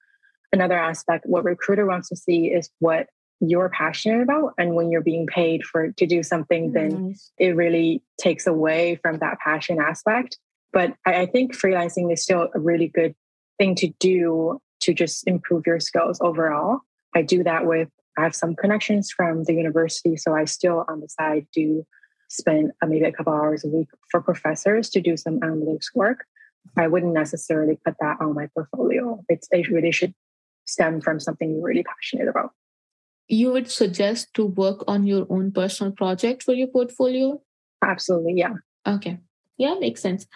another 0.52 0.78
aspect. 0.78 1.26
What 1.26 1.44
recruiter 1.44 1.86
wants 1.86 2.08
to 2.08 2.16
see 2.16 2.46
is 2.46 2.70
what 2.80 3.06
you're 3.40 3.68
passionate 3.68 4.22
about. 4.22 4.54
And 4.58 4.74
when 4.74 4.90
you're 4.90 5.02
being 5.02 5.26
paid 5.26 5.64
for 5.64 5.92
to 5.92 6.06
do 6.06 6.22
something, 6.22 6.72
then 6.72 7.14
it 7.38 7.56
really 7.56 8.02
takes 8.20 8.46
away 8.46 8.96
from 9.02 9.18
that 9.18 9.38
passion 9.38 9.80
aspect. 9.80 10.38
But 10.72 10.94
I, 11.06 11.22
I 11.22 11.26
think 11.26 11.56
freelancing 11.56 12.12
is 12.12 12.22
still 12.22 12.48
a 12.54 12.60
really 12.60 12.88
good 12.88 13.14
thing 13.58 13.74
to 13.76 13.88
do 14.00 14.60
to 14.80 14.94
just 14.94 15.26
improve 15.26 15.66
your 15.66 15.80
skills 15.80 16.18
overall. 16.20 16.80
I 17.14 17.22
do 17.22 17.42
that 17.44 17.66
with 17.66 17.88
I 18.16 18.22
have 18.22 18.34
some 18.34 18.54
connections 18.54 19.10
from 19.10 19.44
the 19.44 19.54
university, 19.54 20.16
so 20.16 20.34
I 20.34 20.44
still 20.44 20.84
on 20.88 21.00
the 21.00 21.08
side 21.08 21.46
do 21.52 21.84
spend 22.28 22.72
uh, 22.82 22.86
maybe 22.86 23.04
a 23.04 23.12
couple 23.12 23.32
hours 23.32 23.64
a 23.64 23.68
week 23.68 23.88
for 24.10 24.20
professors 24.20 24.88
to 24.90 25.00
do 25.00 25.16
some 25.16 25.40
analytics 25.40 25.86
work. 25.94 26.24
I 26.76 26.88
wouldn't 26.88 27.12
necessarily 27.12 27.78
put 27.84 27.94
that 28.00 28.18
on 28.20 28.34
my 28.34 28.48
portfolio. 28.54 29.22
It's, 29.28 29.48
it 29.50 29.68
really 29.68 29.92
should 29.92 30.14
stem 30.64 31.00
from 31.00 31.20
something 31.20 31.52
you're 31.52 31.62
really 31.62 31.84
passionate 31.84 32.28
about. 32.28 32.52
You 33.28 33.52
would 33.52 33.70
suggest 33.70 34.34
to 34.34 34.46
work 34.46 34.84
on 34.86 35.06
your 35.06 35.26
own 35.30 35.52
personal 35.52 35.92
project 35.92 36.42
for 36.42 36.52
your 36.52 36.68
portfolio? 36.68 37.40
Absolutely, 37.82 38.34
yeah. 38.36 38.54
Okay. 38.86 39.18
Yeah, 39.56 39.74
makes 39.78 40.02
sense. 40.02 40.26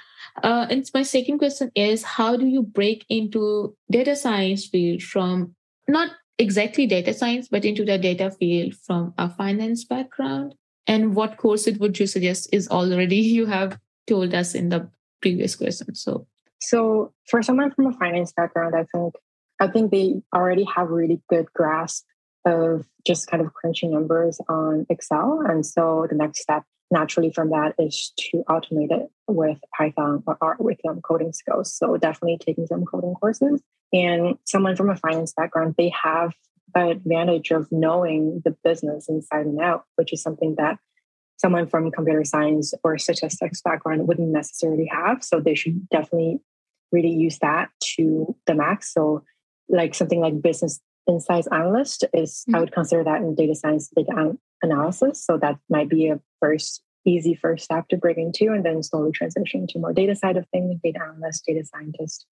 Uh, 0.42 0.66
and 0.70 0.88
my 0.94 1.02
second 1.02 1.38
question 1.38 1.70
is 1.74 2.02
how 2.02 2.36
do 2.36 2.46
you 2.46 2.62
break 2.62 3.04
into 3.08 3.76
data 3.90 4.14
science 4.14 4.66
field 4.66 5.02
from 5.02 5.54
not 5.88 6.10
exactly 6.38 6.86
data 6.86 7.12
science, 7.12 7.48
but 7.48 7.64
into 7.64 7.84
the 7.84 7.98
data 7.98 8.30
field 8.30 8.74
from 8.74 9.12
a 9.18 9.28
finance 9.28 9.84
background? 9.84 10.54
And 10.86 11.14
what 11.14 11.36
course 11.36 11.66
it 11.66 11.80
would 11.80 11.98
you 11.98 12.06
suggest 12.06 12.48
is 12.52 12.68
already 12.68 13.16
you 13.38 13.46
have 13.46 13.78
told 14.06 14.34
us 14.34 14.54
in 14.54 14.68
the 14.68 14.88
previous 15.20 15.56
question. 15.56 15.94
So 15.94 16.26
so 16.60 17.12
for 17.28 17.42
someone 17.42 17.70
from 17.72 17.86
a 17.86 17.92
finance 17.92 18.32
background, 18.32 18.74
I 18.74 18.84
think 18.92 19.14
I 19.60 19.68
think 19.68 19.90
they 19.90 20.22
already 20.34 20.64
have 20.74 20.88
really 20.90 21.20
good 21.28 21.46
grasp 21.52 22.04
of 22.48 22.86
just 23.06 23.26
kind 23.28 23.42
of 23.44 23.52
crunching 23.52 23.92
numbers 23.92 24.40
on 24.48 24.86
Excel. 24.88 25.42
And 25.46 25.64
so 25.64 26.06
the 26.08 26.16
next 26.16 26.40
step 26.40 26.64
naturally 26.90 27.30
from 27.32 27.50
that 27.50 27.74
is 27.78 28.12
to 28.18 28.42
automate 28.48 28.90
it 28.90 29.10
with 29.26 29.58
Python 29.76 30.22
or, 30.26 30.38
or 30.40 30.56
with 30.58 30.78
um, 30.88 31.00
coding 31.00 31.32
skills. 31.32 31.74
So 31.76 31.96
definitely 31.96 32.38
taking 32.38 32.66
some 32.66 32.84
coding 32.84 33.14
courses. 33.14 33.62
And 33.92 34.36
someone 34.44 34.76
from 34.76 34.90
a 34.90 34.96
finance 34.96 35.32
background, 35.36 35.74
they 35.76 35.92
have 36.02 36.32
the 36.74 36.88
advantage 36.88 37.50
of 37.50 37.68
knowing 37.70 38.42
the 38.44 38.56
business 38.64 39.08
inside 39.08 39.46
and 39.46 39.60
out, 39.60 39.84
which 39.96 40.12
is 40.12 40.22
something 40.22 40.54
that 40.58 40.78
someone 41.38 41.66
from 41.66 41.90
computer 41.90 42.24
science 42.24 42.74
or 42.82 42.98
statistics 42.98 43.62
background 43.62 44.06
wouldn't 44.06 44.28
necessarily 44.28 44.86
have. 44.90 45.22
So 45.22 45.40
they 45.40 45.54
should 45.54 45.88
definitely 45.88 46.40
really 46.92 47.12
use 47.12 47.38
that 47.38 47.68
to 47.96 48.34
the 48.46 48.54
max. 48.54 48.92
So 48.92 49.22
like 49.68 49.94
something 49.94 50.20
like 50.20 50.42
business 50.42 50.80
insights 51.08 51.48
analyst 51.50 52.04
is 52.12 52.42
mm-hmm. 52.42 52.56
I 52.56 52.60
would 52.60 52.72
consider 52.72 53.02
that 53.04 53.22
in 53.22 53.34
data 53.34 53.54
science 53.54 53.88
data 53.94 54.36
analysis. 54.62 55.24
So 55.24 55.38
that 55.38 55.58
might 55.68 55.88
be 55.88 56.08
a 56.08 56.20
first 56.40 56.82
easy 57.04 57.34
first 57.34 57.64
step 57.64 57.88
to 57.88 57.96
break 57.96 58.18
into 58.18 58.52
and 58.52 58.64
then 58.64 58.82
slowly 58.82 59.12
transition 59.12 59.66
to 59.68 59.78
more 59.78 59.92
data 59.92 60.14
side 60.14 60.36
of 60.36 60.46
things, 60.48 60.78
data 60.82 60.98
analyst, 61.02 61.44
data 61.46 61.64
scientist, 61.64 62.26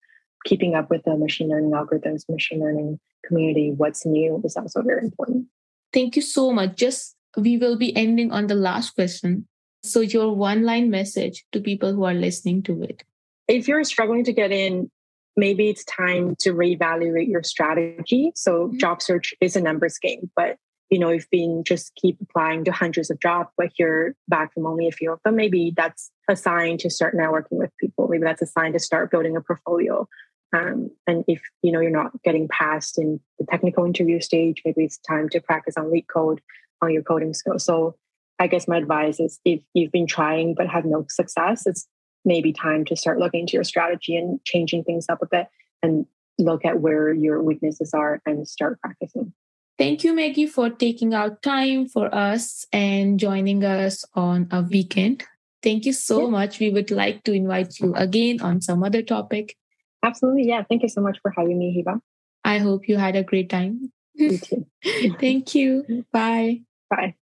keeping 0.45 0.75
up 0.75 0.91
with 0.91 1.03
the 1.05 1.17
machine 1.17 1.49
learning 1.49 1.71
algorithms, 1.71 2.29
machine 2.29 2.61
learning 2.61 3.01
community, 3.27 3.73
what's 3.77 4.05
new 4.05 4.41
is 4.45 4.57
also 4.57 4.83
very 4.83 5.03
important. 5.03 5.47
Thank 5.93 6.17
you 6.17 6.23
so 6.23 6.53
much. 6.53 6.77
Just 6.77 7.17
we 7.37 7.57
will 7.57 7.77
be 7.77 7.97
ending 7.97 8.33
on 8.33 8.47
the 8.47 8.55
last 8.55 8.95
question. 8.95 9.47
So, 9.83 10.01
your 10.01 10.35
one 10.35 10.65
line 10.65 10.91
message 10.91 11.45
to 11.53 11.61
people 11.61 11.95
who 11.95 12.05
are 12.05 12.15
listening 12.15 12.63
to 12.65 12.83
it. 12.83 13.05
If 13.47 13.69
you're 13.69 13.85
struggling 13.85 14.25
to 14.25 14.33
get 14.33 14.51
in, 14.51 14.91
maybe 15.37 15.69
it's 15.69 15.85
time 15.85 16.37
to 16.41 16.53
reevaluate 16.53 17.29
your 17.29 17.43
strategy. 17.43 18.33
So, 18.35 18.69
mm-hmm. 18.69 18.79
job 18.79 19.03
search 19.03 19.35
is 19.41 19.57
a 19.57 19.61
numbers 19.61 19.99
game, 19.99 20.31
but 20.37 20.57
you 20.91 20.99
know, 21.01 21.11
you've 21.11 21.31
been 21.31 21.65
just 21.65 21.93
keep 21.97 22.17
applying 22.21 22.65
to 22.65 22.73
hundreds 22.73 23.11
of 23.11 23.19
jobs, 23.21 23.51
but 23.57 23.71
you're 23.79 24.15
back 24.29 24.55
from 24.55 24.67
only 24.67 24.87
a 24.87 24.93
few 24.93 25.13
of 25.13 25.19
them, 25.25 25.35
maybe 25.35 25.73
that's 25.77 26.11
a 26.29 26.37
sign 26.37 26.79
to 26.79 26.91
start 26.91 27.17
networking 27.17 27.59
with 27.59 27.71
people. 27.79 28.07
Maybe 28.09 28.23
that's 28.23 28.43
a 28.43 28.47
sign 28.47 28.73
to 28.73 28.79
start 28.79 29.11
building 29.11 29.37
a 29.37 29.41
portfolio. 29.41 30.09
Um, 30.53 30.91
and 31.07 31.25
if 31.27 31.43
you 31.63 31.73
know 31.73 31.81
you're 31.81 31.91
not 31.91 32.13
getting 32.23 32.49
past 32.49 32.99
in 32.99 33.21
the 33.39 33.47
technical 33.47 33.85
interview 33.85 34.21
stage, 34.21 34.63
maybe 34.65 34.85
it's 34.85 34.99
time 34.99 35.29
to 35.31 35.41
practice 35.41 35.75
on 35.77 35.91
LeetCode 35.91 36.39
on 36.83 36.93
your 36.93 37.03
coding 37.03 37.35
skills. 37.35 37.65
So 37.65 37.97
I 38.39 38.47
guess 38.47 38.69
my 38.69 38.77
advice 38.77 39.19
is 39.19 39.41
if 39.45 39.61
you've 39.75 39.93
been 39.93 40.07
trying 40.07 40.55
but 40.55 40.69
have 40.69 40.85
no 40.85 41.05
success, 41.09 41.67
it's 41.67 41.89
maybe 42.27 42.53
time 42.53 42.85
to 42.85 42.97
start 42.97 43.19
looking 43.19 43.41
into 43.41 43.55
your 43.55 43.65
strategy 43.65 44.17
and 44.17 44.45
changing 44.45 44.85
things 44.85 45.07
up 45.09 45.23
a 45.23 45.27
bit 45.27 45.47
and 45.83 46.05
look 46.39 46.65
at 46.65 46.81
where 46.81 47.13
your 47.13 47.43
weaknesses 47.43 47.95
are 47.95 48.21
and 48.27 48.47
start 48.47 48.79
practicing. 48.81 49.33
Thank 49.79 50.05
you, 50.05 50.15
Maggie, 50.15 50.47
for 50.47 50.71
taking 50.71 51.15
out 51.15 51.43
time 51.43 51.87
for 51.87 52.13
us 52.15 52.67
and 52.73 53.21
joining 53.21 53.65
us 53.65 54.05
on 54.15 54.49
a 54.51 54.63
weekend. 54.63 55.25
Thank 55.63 55.85
you 55.85 55.93
so 55.93 56.23
yeah. 56.23 56.31
much. 56.31 56.61
We 56.61 56.71
would 56.71 56.91
like 56.91 57.25
to 57.25 57.33
invite 57.33 57.79
you 57.79 57.95
again 57.95 58.41
on 58.41 58.61
some 58.61 58.83
other 58.83 59.03
topic. 59.03 59.57
Absolutely. 60.03 60.49
Yeah. 60.49 60.63
Thank 60.69 60.83
you 60.83 60.89
so 60.89 61.01
much 61.01 61.19
for 61.21 61.33
having 61.37 61.59
me, 61.59 61.77
Heba. 61.77 62.01
I 62.45 62.59
hope 62.59 62.89
you 62.89 62.97
had 62.97 63.17
a 63.17 63.25
great 63.25 63.51
time. 63.51 63.93
You 64.15 64.39
too. 64.39 64.67
Thank 65.21 65.55
you. 65.55 66.07
Bye. 66.13 66.63
Bye. 66.89 67.15